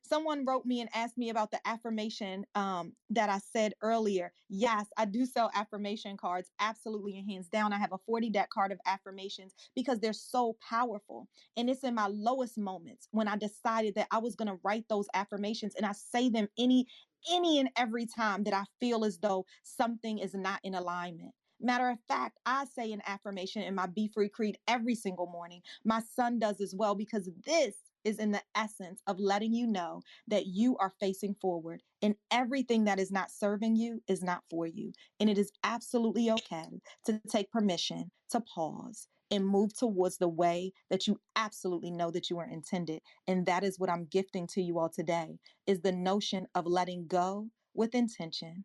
someone 0.09 0.45
wrote 0.45 0.66
me 0.66 0.81
and 0.81 0.90
asked 0.95 1.19
me 1.19 1.31
about 1.31 1.51
the 1.51 1.61
affirmation 1.66 2.45
um, 2.55 2.92
that 3.11 3.29
I 3.29 3.38
said 3.38 3.75
earlier. 3.83 4.33
Yes, 4.49 4.87
I 4.97 5.05
do 5.05 5.27
sell 5.27 5.51
affirmation 5.55 6.16
cards, 6.16 6.51
absolutely, 6.61 7.19
and 7.19 7.31
hands 7.31 7.49
down. 7.49 7.73
I 7.73 7.79
have 7.79 7.92
a 7.92 7.99
40 8.07 8.31
deck 8.31 8.51
card 8.51 8.73
of 8.73 8.81
affirmations 8.87 9.55
because 9.75 10.01
they're 10.01 10.12
so 10.12 10.57
powerful. 10.69 11.29
And 11.57 11.69
it's 11.69 11.85
in 11.85 11.95
my 11.95 12.09
lowest 12.09 12.59
moments 12.59 13.09
when 13.11 13.29
I 13.29 13.37
decided 13.37 13.95
that 13.97 14.09
I 14.11 14.19
was 14.19 14.37
going 14.37 14.49
to 14.49 14.61
write 14.62 14.85
those 14.88 15.07
affirmations 15.14 15.75
and 15.77 15.87
I 15.87 15.92
say 15.92 16.29
them 16.29 16.49
any 16.59 16.87
any 17.31 17.59
and 17.59 17.71
every 17.77 18.07
time 18.07 18.45
that 18.45 18.55
I 18.55 18.64
feel 18.79 19.05
as 19.05 19.19
though 19.19 19.47
something 19.64 20.19
is 20.19 20.35
not 20.35 20.61
in 20.62 20.75
alignment. 20.75 21.33
Matter 21.61 21.88
of 21.88 21.99
fact, 22.07 22.38
I 22.45 22.66
say 22.66 22.92
an 22.92 23.03
affirmation 23.07 23.62
in 23.62 23.75
my 23.75 23.87
Be 23.87 24.09
Free 24.09 24.29
Creed 24.29 24.59
every 24.69 24.95
single 24.95 25.27
morning. 25.27 25.62
My 25.85 26.03
son 26.14 26.38
does 26.38 26.61
as 26.61 26.75
well 26.75 26.95
because 26.95 27.31
this 27.47 27.75
is 28.07 28.21
in 28.21 28.31
the 28.31 28.42
essence 28.55 29.03
of 29.09 29.19
letting 29.19 29.53
you 29.53 29.66
know 29.66 30.01
that 30.29 30.47
you 30.47 30.77
are 30.79 30.95
facing 31.01 31.35
forward 31.40 31.83
and 32.03 32.14
everything 32.31 32.85
that 32.85 33.01
is 33.01 33.11
not 33.11 33.33
serving 33.33 33.75
you 33.75 34.01
is 34.07 34.23
not 34.23 34.42
for 34.49 34.66
you. 34.66 34.92
And 35.19 35.29
it 35.29 35.37
is 35.37 35.51
absolutely 35.64 36.31
okay 36.31 36.81
to 37.07 37.21
take 37.29 37.51
permission 37.51 38.11
to 38.31 38.40
pause 38.40 39.09
and 39.33 39.45
move 39.45 39.77
towards 39.77 40.19
the 40.19 40.29
way 40.29 40.73
that 40.88 41.09
you 41.09 41.21
absolutely 41.35 41.90
know 41.90 42.12
that 42.12 42.31
you 42.31 42.38
are 42.38 42.49
intended. 42.49 43.01
And 43.27 43.45
that 43.47 43.64
is 43.64 43.79
what 43.79 43.90
I'm 43.90 44.07
gifting 44.07 44.47
to 44.49 44.62
you 44.62 44.79
all 44.79 44.88
today 44.88 45.38
is 45.66 45.81
the 45.81 45.90
notion 45.90 46.47
of 46.55 46.64
letting 46.64 47.09
go 47.09 47.49
with 47.75 47.97
intention 47.97 48.64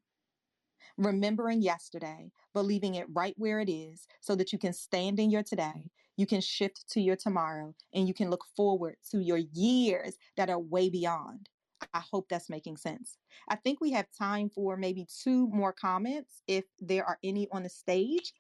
remembering 0.98 1.62
yesterday, 1.62 2.32
believing 2.54 2.96
it 2.96 3.08
right 3.14 3.34
where 3.38 3.60
it 3.60 3.70
is 3.70 4.08
so 4.20 4.36
that 4.36 4.52
you 4.52 4.60
can 4.60 4.74
stand 4.74 5.20
in 5.20 5.30
your 5.30 5.44
today, 5.44 5.90
you 6.18 6.26
can 6.26 6.42
shift 6.42 6.90
to 6.92 7.02
your 7.02 7.16
tomorrow, 7.16 7.74
and 7.94 8.08
you 8.08 8.14
can 8.14 8.30
look 8.30 8.46
forward 8.56 8.96
to 9.12 9.20
your 9.20 9.38
years 9.38 10.16
that 10.38 10.50
are 10.50 10.60
way 10.60 10.90
beyond. 10.90 11.50
I 11.94 12.02
hope 12.12 12.28
that's 12.30 12.50
making 12.50 12.78
sense. 12.78 13.18
I 13.50 13.56
think 13.56 13.82
we 13.82 13.92
have 13.92 14.06
time 14.18 14.50
for 14.50 14.78
maybe 14.78 15.08
two 15.24 15.48
more 15.48 15.74
comments 15.74 16.42
if 16.48 16.66
there 16.80 17.06
are 17.06 17.18
any 17.24 17.48
on 17.52 17.64
the 17.64 17.70
stage. 17.70 18.34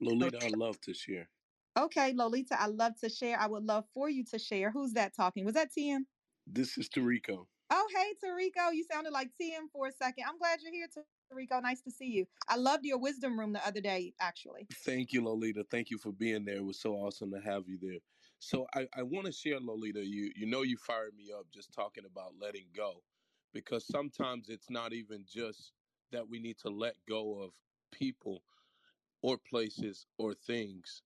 Lolita, 0.00 0.38
I'd 0.42 0.56
love 0.56 0.80
to 0.82 0.94
share. 0.94 1.28
Okay, 1.78 2.14
Lolita, 2.14 2.60
I 2.60 2.66
love 2.66 2.94
to 3.02 3.10
share. 3.10 3.38
I 3.38 3.46
would 3.46 3.64
love 3.64 3.84
for 3.92 4.08
you 4.08 4.24
to 4.30 4.38
share. 4.38 4.70
Who's 4.70 4.94
that 4.94 5.14
talking? 5.14 5.44
Was 5.44 5.54
that 5.54 5.68
TM? 5.76 6.00
This 6.46 6.78
is 6.78 6.88
Tarico. 6.88 7.46
Oh, 7.70 7.86
hey, 7.94 8.14
Tarico. 8.24 8.72
You 8.72 8.84
sounded 8.90 9.12
like 9.12 9.28
TM 9.40 9.68
for 9.72 9.88
a 9.88 9.92
second. 9.92 10.24
I'm 10.26 10.38
glad 10.38 10.60
you're 10.62 10.72
here, 10.72 10.86
Rico, 11.34 11.60
nice 11.60 11.82
to 11.82 11.90
see 11.90 12.06
you. 12.06 12.26
I 12.48 12.56
loved 12.56 12.84
your 12.84 12.98
wisdom 12.98 13.38
room 13.38 13.52
the 13.52 13.66
other 13.66 13.80
day, 13.80 14.14
actually. 14.20 14.66
Thank 14.84 15.12
you, 15.12 15.24
Lolita. 15.24 15.64
Thank 15.64 15.90
you 15.90 15.98
for 15.98 16.12
being 16.12 16.44
there. 16.44 16.56
It 16.56 16.64
was 16.64 16.80
so 16.80 16.94
awesome 16.94 17.30
to 17.32 17.40
have 17.40 17.68
you 17.68 17.78
there. 17.80 17.98
So 18.38 18.66
I, 18.74 18.86
I 18.96 19.02
want 19.02 19.26
to 19.26 19.32
share, 19.32 19.58
Lolita, 19.60 20.04
you 20.04 20.30
you 20.36 20.46
know 20.46 20.62
you 20.62 20.76
fired 20.76 21.14
me 21.16 21.32
up 21.32 21.46
just 21.52 21.72
talking 21.72 22.04
about 22.04 22.34
letting 22.40 22.66
go. 22.74 23.02
Because 23.52 23.86
sometimes 23.86 24.48
it's 24.50 24.68
not 24.70 24.92
even 24.92 25.24
just 25.26 25.72
that 26.12 26.28
we 26.28 26.38
need 26.38 26.58
to 26.58 26.68
let 26.68 26.94
go 27.08 27.42
of 27.42 27.52
people 27.90 28.42
or 29.22 29.38
places 29.38 30.06
or 30.18 30.34
things. 30.34 31.02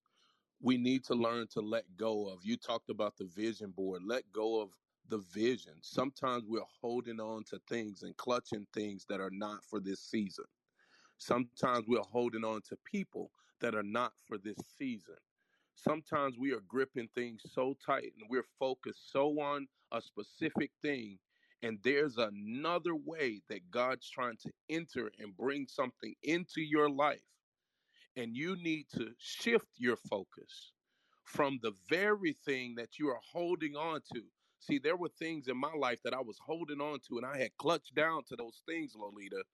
We 0.61 0.77
need 0.77 1.03
to 1.05 1.15
learn 1.15 1.47
to 1.53 1.61
let 1.61 1.85
go 1.97 2.27
of. 2.27 2.39
You 2.43 2.57
talked 2.57 2.89
about 2.89 3.17
the 3.17 3.25
vision 3.25 3.71
board. 3.71 4.03
Let 4.05 4.31
go 4.31 4.61
of 4.61 4.69
the 5.09 5.19
vision. 5.33 5.73
Sometimes 5.81 6.43
we're 6.47 6.61
holding 6.81 7.19
on 7.19 7.43
to 7.45 7.59
things 7.69 8.03
and 8.03 8.15
clutching 8.17 8.67
things 8.73 9.05
that 9.09 9.19
are 9.19 9.31
not 9.31 9.63
for 9.65 9.79
this 9.79 9.99
season. 9.99 10.45
Sometimes 11.17 11.85
we're 11.87 11.99
holding 12.01 12.43
on 12.43 12.61
to 12.69 12.77
people 12.85 13.31
that 13.61 13.75
are 13.75 13.83
not 13.83 14.13
for 14.27 14.37
this 14.37 14.57
season. 14.77 15.15
Sometimes 15.75 16.37
we 16.37 16.51
are 16.53 16.61
gripping 16.67 17.09
things 17.15 17.41
so 17.53 17.75
tight 17.85 18.13
and 18.19 18.29
we're 18.29 18.45
focused 18.59 19.11
so 19.11 19.39
on 19.39 19.67
a 19.91 20.01
specific 20.01 20.71
thing. 20.81 21.17
And 21.63 21.77
there's 21.83 22.17
another 22.17 22.95
way 22.95 23.41
that 23.49 23.69
God's 23.69 24.09
trying 24.09 24.37
to 24.37 24.51
enter 24.69 25.11
and 25.19 25.35
bring 25.37 25.67
something 25.67 26.15
into 26.23 26.61
your 26.61 26.89
life. 26.89 27.21
And 28.15 28.35
you 28.35 28.55
need 28.57 28.87
to 28.95 29.11
shift 29.19 29.67
your 29.77 29.95
focus 29.95 30.73
from 31.23 31.59
the 31.61 31.73
very 31.89 32.35
thing 32.45 32.75
that 32.75 32.99
you 32.99 33.09
are 33.09 33.21
holding 33.31 33.75
on 33.75 34.01
to 34.13 34.23
See, 34.61 34.79
there 34.79 34.97
were 34.97 35.09
things 35.09 35.49
in 35.49 35.57
my 35.57 35.73
life 35.75 36.03
that 36.03 36.15
I 36.15 36.21
was 36.21 36.39
holding 36.39 36.81
on 36.81 37.01
to, 37.09 37.17
and 37.17 37.27
I 37.27 37.39
had 37.39 37.57
clutched 37.57 37.95
down 37.95 38.25
to 38.25 38.37
those 38.37 38.63
things, 38.67 38.95
Lolita. 38.95 39.45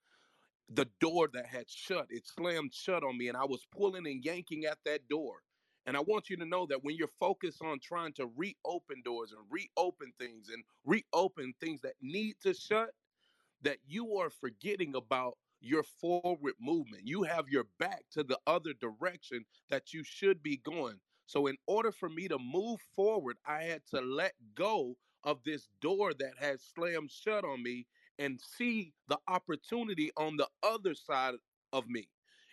The 0.70 0.88
door 1.02 1.30
that 1.34 1.48
had 1.48 1.70
shut, 1.70 2.08
it 2.12 2.28
slammed 2.28 2.74
shut 2.74 3.04
on 3.04 3.18
me, 3.18 3.30
and 3.30 3.38
I 3.38 3.46
was 3.46 3.66
pulling 3.72 4.08
and 4.08 4.26
yanking 4.26 4.66
at 4.66 4.80
that 4.86 5.10
door. 5.10 5.44
And 5.86 5.98
I 5.98 6.02
want 6.02 6.30
you 6.30 6.38
to 6.38 6.46
know 6.46 6.68
that 6.68 6.84
when 6.84 6.96
you're 6.98 7.08
focused 7.08 7.62
on 7.64 7.80
trying 7.80 8.14
to 8.16 8.28
reopen 8.28 9.04
doors 9.04 9.34
and 9.34 9.46
reopen 9.50 10.14
things 10.20 10.50
and 10.50 10.66
reopen 10.86 11.56
things 11.62 11.82
that 11.82 11.96
need 12.02 12.40
to 12.42 12.54
shut, 12.54 12.96
that 13.62 13.80
you 13.86 14.18
are 14.18 14.30
forgetting 14.30 14.96
about 14.96 15.38
your 15.62 15.84
forward 15.84 16.56
movement. 16.60 17.08
You 17.08 17.24
have 17.24 17.50
your 17.50 17.66
back 17.80 18.06
to 18.12 18.24
the 18.24 18.40
other 18.48 18.74
direction 18.74 19.46
that 19.70 19.94
you 19.94 20.04
should 20.04 20.44
be 20.44 20.58
going. 20.58 21.02
So, 21.28 21.48
in 21.48 21.58
order 21.68 21.94
for 21.94 22.10
me 22.10 22.30
to 22.30 22.40
move 22.40 22.82
forward, 22.96 23.38
I 23.48 23.64
had 23.64 23.88
to 23.88 24.02
let 24.02 24.34
go 24.56 24.98
of 25.26 25.44
this 25.46 25.70
door 25.82 26.14
that 26.16 26.34
had 26.40 26.62
slammed 26.62 27.12
shut 27.12 27.46
on 27.46 27.64
me 27.64 27.88
and 28.20 28.42
see 28.42 28.94
the 29.10 29.20
opportunity 29.30 30.12
on 30.18 30.38
the 30.38 30.50
other 30.64 30.96
side 30.96 31.36
of 31.74 31.88
me. 31.90 32.10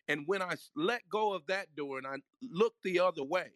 And 0.08 0.26
when 0.28 0.42
I 0.42 0.56
let 0.76 1.08
go 1.10 1.34
of 1.34 1.46
that 1.48 1.76
door 1.76 1.98
and 1.98 2.08
I 2.08 2.16
looked 2.42 2.82
the 2.84 3.00
other 3.00 3.24
way, 3.24 3.52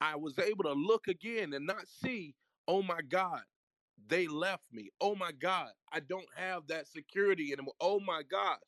I 0.00 0.16
was 0.16 0.38
able 0.38 0.64
to 0.64 0.74
look 0.74 1.08
again 1.08 1.54
and 1.54 1.66
not 1.66 1.88
see, 1.88 2.36
oh 2.68 2.82
my 2.82 3.02
God, 3.02 3.42
they 4.08 4.28
left 4.28 4.72
me. 4.72 4.90
Oh 5.00 5.16
my 5.16 5.32
God, 5.32 5.70
I 5.92 6.00
don't 6.00 6.28
have 6.36 6.68
that 6.68 6.88
security 6.88 7.52
anymore. 7.52 7.74
Oh 7.80 8.00
my 8.00 8.22
gosh. 8.22 8.60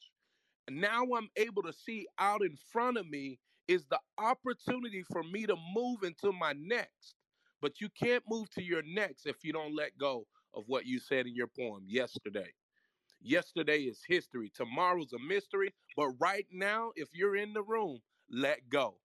Now 0.71 1.05
I'm 1.17 1.31
able 1.37 1.63
to 1.65 1.73
see 1.73 2.09
out 2.19 2.43
in 2.43 2.57
front 2.57 2.99
of 2.99 3.09
me 3.09 3.41
is 3.69 3.87
the 3.87 4.01
opportunity 4.19 5.03
for 5.03 5.23
me 5.23 5.47
to 5.47 5.57
move 5.75 6.03
into 6.03 6.33
my 6.33 6.53
next. 6.53 7.15
But 7.61 7.81
you 7.81 7.89
can't 7.89 8.25
move 8.29 8.51
to 8.51 8.63
your 8.63 8.83
next 8.83 9.27
if 9.27 9.45
you 9.45 9.53
don't 9.53 9.75
let 9.75 9.97
go 9.97 10.27
of 10.53 10.65
what 10.67 10.87
you 10.87 10.99
said 10.99 11.27
in 11.27 11.35
your 11.35 11.47
poem 11.47 11.85
yesterday. 11.87 12.53
Yesterday 13.21 13.85
is 13.85 14.03
history. 14.07 14.53
Tomorrow's 14.55 15.13
a 15.15 15.19
mystery. 15.19 15.75
But 15.97 16.11
right 16.21 16.47
now, 16.53 16.93
if 16.95 17.09
you're 17.15 17.37
in 17.37 17.55
the 17.55 17.63
room, 17.63 18.01
let 18.29 18.69
go. 18.69 18.99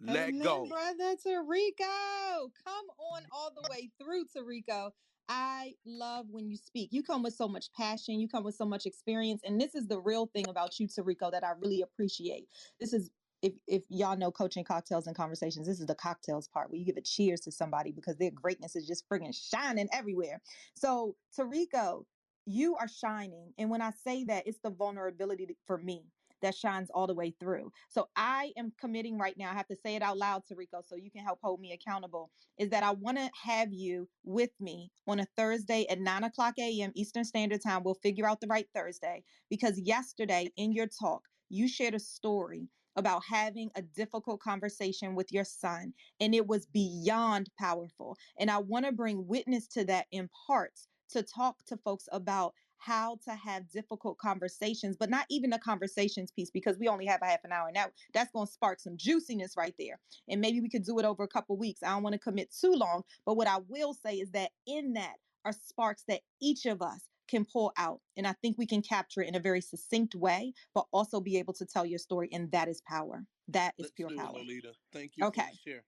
Let 0.00 0.30
Amen, 0.30 0.42
go. 0.42 0.66
brother 0.68 1.14
Tarico. 1.16 2.50
Come 2.64 2.86
on 2.98 3.22
all 3.32 3.50
the 3.54 3.68
way 3.70 3.90
through, 3.98 4.24
Tarico. 4.26 4.90
I 5.28 5.74
love 5.84 6.26
when 6.30 6.48
you 6.48 6.56
speak. 6.56 6.92
You 6.92 7.02
come 7.02 7.22
with 7.22 7.34
so 7.34 7.48
much 7.48 7.72
passion, 7.72 8.20
you 8.20 8.28
come 8.28 8.44
with 8.44 8.54
so 8.54 8.64
much 8.64 8.86
experience. 8.86 9.42
And 9.44 9.60
this 9.60 9.74
is 9.74 9.86
the 9.88 10.00
real 10.00 10.26
thing 10.26 10.48
about 10.48 10.78
you, 10.78 10.86
Tarico, 10.86 11.30
that 11.32 11.44
I 11.44 11.52
really 11.60 11.82
appreciate. 11.82 12.48
This 12.78 12.92
is 12.92 13.10
if 13.46 13.52
if 13.68 13.82
y'all 13.88 14.16
know 14.16 14.32
coaching 14.32 14.64
cocktails 14.64 15.06
and 15.06 15.14
conversations, 15.14 15.68
this 15.68 15.78
is 15.78 15.86
the 15.86 15.94
cocktails 15.94 16.48
part 16.48 16.68
where 16.68 16.78
you 16.78 16.84
give 16.84 16.96
a 16.96 17.00
cheers 17.00 17.40
to 17.42 17.52
somebody 17.52 17.92
because 17.92 18.16
their 18.16 18.32
greatness 18.32 18.74
is 18.74 18.86
just 18.86 19.08
friggin' 19.08 19.34
shining 19.34 19.88
everywhere. 19.92 20.40
So, 20.74 21.14
Tarico, 21.38 22.04
you 22.44 22.74
are 22.76 22.88
shining. 22.88 23.52
And 23.56 23.70
when 23.70 23.82
I 23.82 23.92
say 24.04 24.24
that, 24.24 24.46
it's 24.46 24.58
the 24.64 24.70
vulnerability 24.70 25.56
for 25.66 25.78
me 25.78 26.02
that 26.42 26.54
shines 26.54 26.90
all 26.90 27.06
the 27.06 27.14
way 27.14 27.34
through. 27.40 27.72
So 27.88 28.08
I 28.16 28.52
am 28.58 28.72
committing 28.78 29.16
right 29.16 29.36
now. 29.38 29.50
I 29.50 29.54
have 29.54 29.68
to 29.68 29.76
say 29.76 29.94
it 29.94 30.02
out 30.02 30.18
loud, 30.18 30.42
Rico, 30.54 30.82
so 30.86 30.96
you 30.96 31.10
can 31.10 31.24
help 31.24 31.38
hold 31.42 31.60
me 31.60 31.72
accountable. 31.72 32.30
Is 32.58 32.68
that 32.70 32.82
I 32.82 32.90
want 32.90 33.16
to 33.16 33.30
have 33.42 33.72
you 33.72 34.08
with 34.24 34.50
me 34.60 34.90
on 35.06 35.20
a 35.20 35.26
Thursday 35.36 35.86
at 35.88 36.00
9 36.00 36.24
o'clock 36.24 36.54
a.m. 36.58 36.92
Eastern 36.94 37.24
Standard 37.24 37.62
Time. 37.62 37.82
We'll 37.84 37.94
figure 37.94 38.28
out 38.28 38.40
the 38.40 38.48
right 38.48 38.66
Thursday 38.74 39.22
because 39.48 39.80
yesterday 39.80 40.50
in 40.56 40.72
your 40.72 40.88
talk, 40.88 41.22
you 41.48 41.68
shared 41.68 41.94
a 41.94 42.00
story 42.00 42.68
about 42.96 43.22
having 43.28 43.70
a 43.74 43.82
difficult 43.82 44.40
conversation 44.40 45.14
with 45.14 45.32
your 45.32 45.44
son, 45.44 45.92
and 46.20 46.34
it 46.34 46.46
was 46.46 46.66
beyond 46.66 47.50
powerful. 47.58 48.16
And 48.38 48.50
I 48.50 48.58
want 48.58 48.86
to 48.86 48.92
bring 48.92 49.26
witness 49.26 49.66
to 49.68 49.84
that 49.84 50.06
in 50.10 50.28
parts 50.46 50.88
to 51.10 51.22
talk 51.22 51.56
to 51.66 51.76
folks 51.76 52.08
about 52.12 52.54
how 52.78 53.18
to 53.24 53.34
have 53.34 53.70
difficult 53.70 54.18
conversations, 54.18 54.96
but 54.98 55.10
not 55.10 55.26
even 55.30 55.50
the 55.50 55.58
conversations 55.58 56.30
piece 56.30 56.50
because 56.50 56.78
we 56.78 56.88
only 56.88 57.06
have 57.06 57.20
a 57.22 57.26
half 57.26 57.40
an 57.44 57.52
hour 57.52 57.70
now. 57.72 57.86
That's 58.12 58.30
going 58.32 58.46
to 58.46 58.52
spark 58.52 58.80
some 58.80 58.96
juiciness 58.96 59.54
right 59.56 59.74
there. 59.78 59.98
And 60.28 60.40
maybe 60.40 60.60
we 60.60 60.68
could 60.68 60.84
do 60.84 60.98
it 60.98 61.04
over 61.04 61.24
a 61.24 61.28
couple 61.28 61.56
weeks. 61.56 61.82
I 61.82 61.90
don't 61.90 62.02
want 62.02 62.14
to 62.14 62.18
commit 62.18 62.54
too 62.54 62.72
long, 62.72 63.02
but 63.24 63.36
what 63.36 63.48
I 63.48 63.58
will 63.68 63.94
say 63.94 64.16
is 64.16 64.30
that 64.32 64.50
in 64.66 64.92
that 64.94 65.14
are 65.44 65.52
sparks 65.52 66.04
that 66.08 66.20
each 66.40 66.66
of 66.66 66.82
us 66.82 67.00
can 67.28 67.44
pull 67.44 67.72
out. 67.76 68.00
And 68.16 68.26
I 68.26 68.32
think 68.42 68.56
we 68.58 68.66
can 68.66 68.82
capture 68.82 69.22
it 69.22 69.28
in 69.28 69.34
a 69.34 69.40
very 69.40 69.60
succinct 69.60 70.14
way, 70.14 70.52
but 70.74 70.86
also 70.92 71.20
be 71.20 71.38
able 71.38 71.54
to 71.54 71.66
tell 71.66 71.86
your 71.86 71.98
story. 71.98 72.28
And 72.32 72.50
that 72.52 72.68
is 72.68 72.82
power. 72.86 73.24
That 73.48 73.74
is 73.78 73.84
Let's 73.84 73.92
pure 73.92 74.08
do 74.08 74.16
power. 74.16 74.32
It, 74.36 74.38
Lolita. 74.38 74.72
Thank 74.92 75.12
you. 75.16 75.26
Okay. 75.26 75.48
share. 75.66 75.84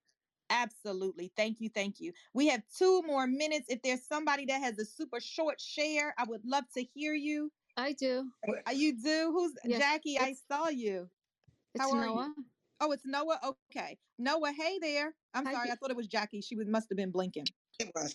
Absolutely. 0.50 1.30
Thank 1.36 1.60
you. 1.60 1.68
Thank 1.68 2.00
you. 2.00 2.12
We 2.32 2.48
have 2.48 2.62
two 2.76 3.02
more 3.02 3.26
minutes. 3.26 3.66
If 3.68 3.82
there's 3.82 4.06
somebody 4.06 4.46
that 4.46 4.62
has 4.62 4.78
a 4.78 4.84
super 4.84 5.20
short 5.20 5.60
share, 5.60 6.14
I 6.18 6.24
would 6.24 6.42
love 6.44 6.64
to 6.74 6.82
hear 6.82 7.14
you. 7.14 7.50
I 7.76 7.92
do. 7.92 8.24
Uh, 8.48 8.70
You 8.72 8.96
do? 9.00 9.30
Who's 9.32 9.52
Yes, 9.64 9.80
Jackie? 9.80 10.18
I 10.18 10.34
saw 10.50 10.68
you. 10.68 11.08
It's 11.74 11.84
How 11.84 11.92
are 11.92 12.06
you? 12.06 12.14
Noah. 12.14 12.34
Oh, 12.80 12.92
it's 12.92 13.04
Noah. 13.04 13.38
Okay. 13.70 13.98
Noah, 14.18 14.52
hey 14.52 14.78
there. 14.80 15.14
I'm 15.34 15.44
Hi, 15.46 15.52
sorry. 15.52 15.66
Be- 15.66 15.72
I 15.72 15.74
thought 15.76 15.90
it 15.90 15.96
was 15.96 16.06
Jackie. 16.06 16.40
She 16.40 16.56
was, 16.56 16.66
must 16.66 16.88
have 16.90 16.96
been 16.96 17.10
blinking. 17.10 17.46
It 17.78 17.90
was. 17.94 18.14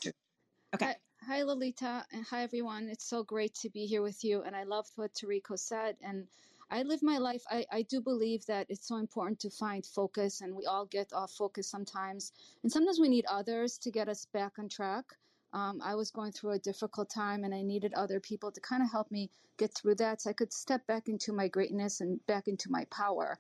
Okay. 0.76 0.96
Hi, 1.26 1.42
Lolita, 1.44 2.06
and 2.12 2.26
hi, 2.26 2.44
everyone. 2.44 2.90
It's 2.90 3.06
so 3.06 3.24
great 3.24 3.54
to 3.56 3.70
be 3.70 3.86
here 3.86 4.02
with 4.02 4.26
you. 4.26 4.42
And 4.42 4.58
I 4.58 4.64
loved 4.64 4.92
what 4.98 5.14
Tariko 5.14 5.58
said. 5.58 5.96
And 6.02 6.28
I 6.70 6.84
live 6.84 7.02
my 7.02 7.18
life. 7.18 7.44
I, 7.50 7.66
I 7.72 7.84
do 7.84 8.02
believe 8.02 8.46
that 8.48 8.66
it's 8.68 8.86
so 8.86 8.98
important 8.98 9.40
to 9.40 9.50
find 9.50 9.86
focus, 9.86 10.42
and 10.42 10.54
we 10.54 10.66
all 10.66 10.86
get 10.86 11.14
off 11.14 11.32
focus 11.32 11.66
sometimes. 11.70 12.34
And 12.62 12.70
sometimes 12.70 13.00
we 13.00 13.08
need 13.08 13.26
others 13.30 13.78
to 13.80 13.92
get 13.92 14.10
us 14.10 14.26
back 14.26 14.60
on 14.60 14.68
track. 14.68 15.06
Um, 15.54 15.80
I 15.82 15.96
was 15.96 16.12
going 16.12 16.34
through 16.34 16.52
a 16.52 16.60
difficult 16.60 17.10
time, 17.10 17.46
and 17.46 17.56
I 17.56 17.62
needed 17.62 17.94
other 17.94 18.20
people 18.20 18.52
to 18.52 18.60
kind 18.60 18.84
of 18.84 18.92
help 18.92 19.10
me 19.10 19.30
get 19.58 19.74
through 19.74 19.96
that 19.96 20.22
so 20.22 20.30
I 20.30 20.34
could 20.34 20.52
step 20.52 20.86
back 20.88 21.08
into 21.08 21.32
my 21.32 21.48
greatness 21.48 22.02
and 22.02 22.20
back 22.28 22.50
into 22.50 22.70
my 22.70 22.84
power. 22.92 23.38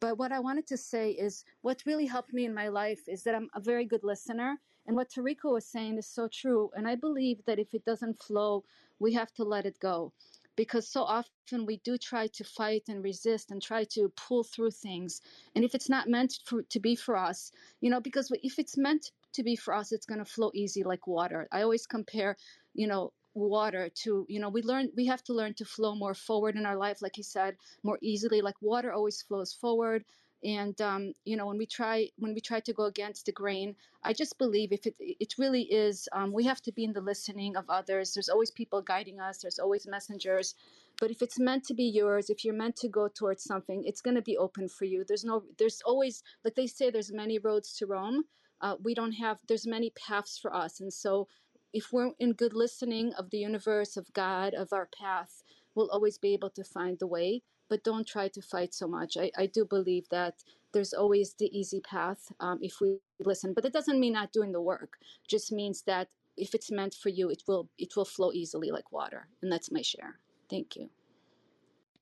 But 0.00 0.16
what 0.16 0.32
I 0.32 0.38
wanted 0.38 0.66
to 0.68 0.78
say 0.78 1.10
is 1.10 1.44
what 1.60 1.82
really 1.84 2.06
helped 2.06 2.32
me 2.32 2.46
in 2.46 2.54
my 2.54 2.68
life 2.68 3.00
is 3.06 3.24
that 3.24 3.34
I'm 3.34 3.50
a 3.54 3.60
very 3.60 3.84
good 3.84 4.04
listener. 4.04 4.60
And 4.88 4.96
what 4.96 5.10
Tariko 5.10 5.52
was 5.52 5.66
saying 5.66 5.98
is 5.98 6.06
so 6.06 6.28
true. 6.28 6.70
And 6.74 6.88
I 6.88 6.94
believe 6.94 7.44
that 7.44 7.58
if 7.58 7.74
it 7.74 7.84
doesn't 7.84 8.22
flow, 8.22 8.64
we 8.98 9.12
have 9.12 9.30
to 9.34 9.44
let 9.44 9.66
it 9.66 9.78
go. 9.78 10.14
Because 10.56 10.88
so 10.88 11.02
often 11.02 11.66
we 11.66 11.76
do 11.84 11.98
try 11.98 12.26
to 12.28 12.42
fight 12.42 12.84
and 12.88 13.04
resist 13.04 13.50
and 13.50 13.62
try 13.62 13.84
to 13.92 14.10
pull 14.16 14.42
through 14.42 14.70
things. 14.70 15.20
And 15.54 15.62
if 15.62 15.74
it's 15.74 15.90
not 15.90 16.08
meant 16.08 16.38
for, 16.46 16.62
to 16.62 16.80
be 16.80 16.96
for 16.96 17.16
us, 17.16 17.52
you 17.82 17.90
know, 17.90 18.00
because 18.00 18.32
if 18.42 18.58
it's 18.58 18.78
meant 18.78 19.12
to 19.34 19.42
be 19.44 19.56
for 19.56 19.74
us, 19.74 19.92
it's 19.92 20.06
going 20.06 20.18
to 20.18 20.24
flow 20.24 20.50
easy 20.54 20.82
like 20.82 21.06
water. 21.06 21.46
I 21.52 21.62
always 21.62 21.86
compare, 21.86 22.38
you 22.74 22.86
know, 22.86 23.12
water 23.34 23.90
to, 24.02 24.24
you 24.28 24.40
know, 24.40 24.48
we 24.48 24.62
learn, 24.62 24.90
we 24.96 25.06
have 25.06 25.22
to 25.24 25.34
learn 25.34 25.52
to 25.54 25.66
flow 25.66 25.94
more 25.94 26.14
forward 26.14 26.56
in 26.56 26.64
our 26.64 26.76
life, 26.76 27.02
like 27.02 27.14
he 27.14 27.22
said, 27.22 27.56
more 27.84 27.98
easily. 28.00 28.40
Like 28.40 28.56
water 28.62 28.90
always 28.90 29.20
flows 29.20 29.52
forward 29.52 30.04
and 30.44 30.80
um, 30.80 31.12
you 31.24 31.36
know 31.36 31.46
when 31.46 31.58
we 31.58 31.66
try 31.66 32.08
when 32.18 32.34
we 32.34 32.40
try 32.40 32.60
to 32.60 32.72
go 32.72 32.84
against 32.84 33.26
the 33.26 33.32
grain 33.32 33.74
i 34.04 34.12
just 34.12 34.38
believe 34.38 34.72
if 34.72 34.86
it 34.86 34.94
it 35.00 35.34
really 35.38 35.62
is 35.62 36.08
um, 36.12 36.32
we 36.32 36.44
have 36.44 36.60
to 36.62 36.72
be 36.72 36.84
in 36.84 36.92
the 36.92 37.00
listening 37.00 37.56
of 37.56 37.64
others. 37.68 38.14
There's 38.14 38.28
always 38.28 38.50
people 38.50 38.82
guiding 38.82 39.20
us. 39.20 39.38
There's 39.38 39.58
always 39.58 39.86
messengers. 39.86 40.54
But 41.00 41.10
if 41.10 41.22
it's 41.22 41.38
meant 41.38 41.64
to 41.64 41.74
be 41.74 41.84
yours 41.84 42.30
if 42.30 42.44
you're 42.44 42.54
meant 42.54 42.76
to 42.76 42.88
go 42.88 43.08
towards 43.08 43.44
something 43.44 43.84
it's 43.84 44.00
going 44.00 44.16
to 44.16 44.22
be 44.22 44.36
open 44.36 44.68
for 44.68 44.84
you. 44.84 45.04
There's 45.06 45.24
no 45.24 45.44
there's 45.58 45.80
always 45.84 46.22
like 46.44 46.54
they 46.54 46.66
say 46.66 46.90
there's 46.90 47.12
many 47.12 47.38
roads 47.38 47.72
to 47.78 47.86
rome. 47.86 48.24
Uh, 48.60 48.76
we 48.82 48.94
don't 48.94 49.12
have 49.12 49.38
there's 49.48 49.66
many 49.66 49.90
paths 49.90 50.38
for 50.38 50.54
us. 50.54 50.80
And 50.80 50.92
so 50.92 51.28
if 51.72 51.92
we're 51.92 52.12
in 52.18 52.32
good 52.32 52.54
listening 52.54 53.12
of 53.14 53.30
the 53.30 53.38
universe 53.38 53.96
of 53.96 54.12
god 54.12 54.54
of 54.54 54.72
our 54.72 54.88
path 54.98 55.42
we'll 55.74 55.90
always 55.90 56.18
be 56.18 56.32
able 56.32 56.50
to 56.50 56.64
find 56.64 56.98
the 56.98 57.06
way 57.06 57.42
but 57.68 57.84
don't 57.84 58.06
try 58.06 58.28
to 58.28 58.42
fight 58.42 58.74
so 58.74 58.86
much. 58.86 59.16
I, 59.16 59.30
I 59.36 59.46
do 59.46 59.64
believe 59.64 60.08
that 60.10 60.42
there's 60.72 60.92
always 60.92 61.34
the 61.34 61.56
easy 61.58 61.80
path 61.80 62.32
um, 62.40 62.58
if 62.62 62.80
we 62.80 62.98
listen, 63.20 63.54
but 63.54 63.64
it 63.64 63.72
doesn't 63.72 64.00
mean 64.00 64.12
not 64.14 64.32
doing 64.32 64.52
the 64.52 64.60
work. 64.60 64.98
Just 65.26 65.52
means 65.52 65.82
that 65.82 66.08
if 66.36 66.54
it's 66.54 66.70
meant 66.70 66.94
for 66.94 67.08
you, 67.08 67.30
it 67.30 67.42
will 67.46 67.68
it 67.78 67.96
will 67.96 68.04
flow 68.04 68.32
easily 68.32 68.70
like 68.70 68.92
water, 68.92 69.28
and 69.42 69.50
that's 69.50 69.70
my 69.70 69.82
share. 69.82 70.18
Thank 70.48 70.76
you. 70.76 70.88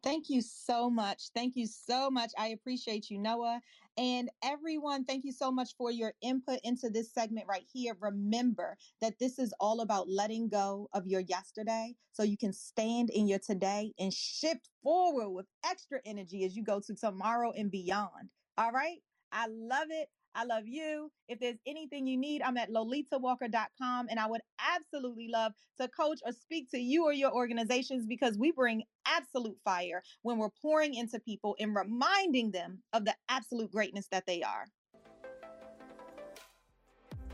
Thank 0.06 0.30
you 0.30 0.42
so 0.42 0.90
much. 0.90 1.30
Thank 1.34 1.56
you 1.56 1.66
so 1.66 2.10
much. 2.10 2.32
I 2.38 2.50
appreciate 2.50 3.10
you, 3.10 3.18
Noah. 3.18 3.60
And 3.98 4.30
everyone, 4.44 5.04
thank 5.04 5.26
you 5.26 5.32
so 5.32 5.52
much 5.52 5.76
for 5.78 5.92
your 5.92 6.14
input 6.22 6.60
into 6.64 6.90
this 6.90 7.12
segment 7.12 7.48
right 7.48 7.66
here. 7.74 7.96
Remember 8.00 8.78
that 9.02 9.18
this 9.20 9.38
is 9.38 9.54
all 9.60 9.82
about 9.82 10.08
letting 10.08 10.48
go 10.48 10.88
of 10.94 11.06
your 11.06 11.22
yesterday 11.22 11.96
so 12.12 12.24
you 12.24 12.38
can 12.38 12.54
stand 12.54 13.10
in 13.10 13.28
your 13.28 13.40
today 13.40 13.94
and 14.00 14.14
shift 14.14 14.70
forward 14.82 15.30
with 15.30 15.46
extra 15.70 16.00
energy 16.06 16.46
as 16.46 16.56
you 16.56 16.64
go 16.64 16.80
to 16.80 16.96
tomorrow 16.96 17.52
and 17.52 17.70
beyond. 17.70 18.30
All 18.58 18.72
right? 18.72 19.00
I 19.32 19.48
love 19.48 19.88
it. 19.90 20.08
I 20.36 20.44
love 20.44 20.64
you. 20.66 21.10
If 21.28 21.40
there's 21.40 21.56
anything 21.66 22.06
you 22.06 22.18
need, 22.18 22.42
I'm 22.42 22.58
at 22.58 22.70
lolitawalker.com 22.70 24.06
and 24.10 24.20
I 24.20 24.26
would 24.26 24.42
absolutely 24.60 25.28
love 25.32 25.52
to 25.80 25.88
coach 25.88 26.20
or 26.26 26.32
speak 26.32 26.70
to 26.72 26.78
you 26.78 27.04
or 27.04 27.12
your 27.14 27.32
organizations 27.32 28.04
because 28.06 28.36
we 28.36 28.52
bring 28.52 28.82
absolute 29.06 29.56
fire 29.64 30.02
when 30.22 30.36
we're 30.36 30.50
pouring 30.60 30.94
into 30.94 31.18
people 31.20 31.56
and 31.58 31.74
reminding 31.74 32.50
them 32.50 32.82
of 32.92 33.06
the 33.06 33.14
absolute 33.30 33.72
greatness 33.72 34.08
that 34.12 34.26
they 34.26 34.42
are. 34.42 34.66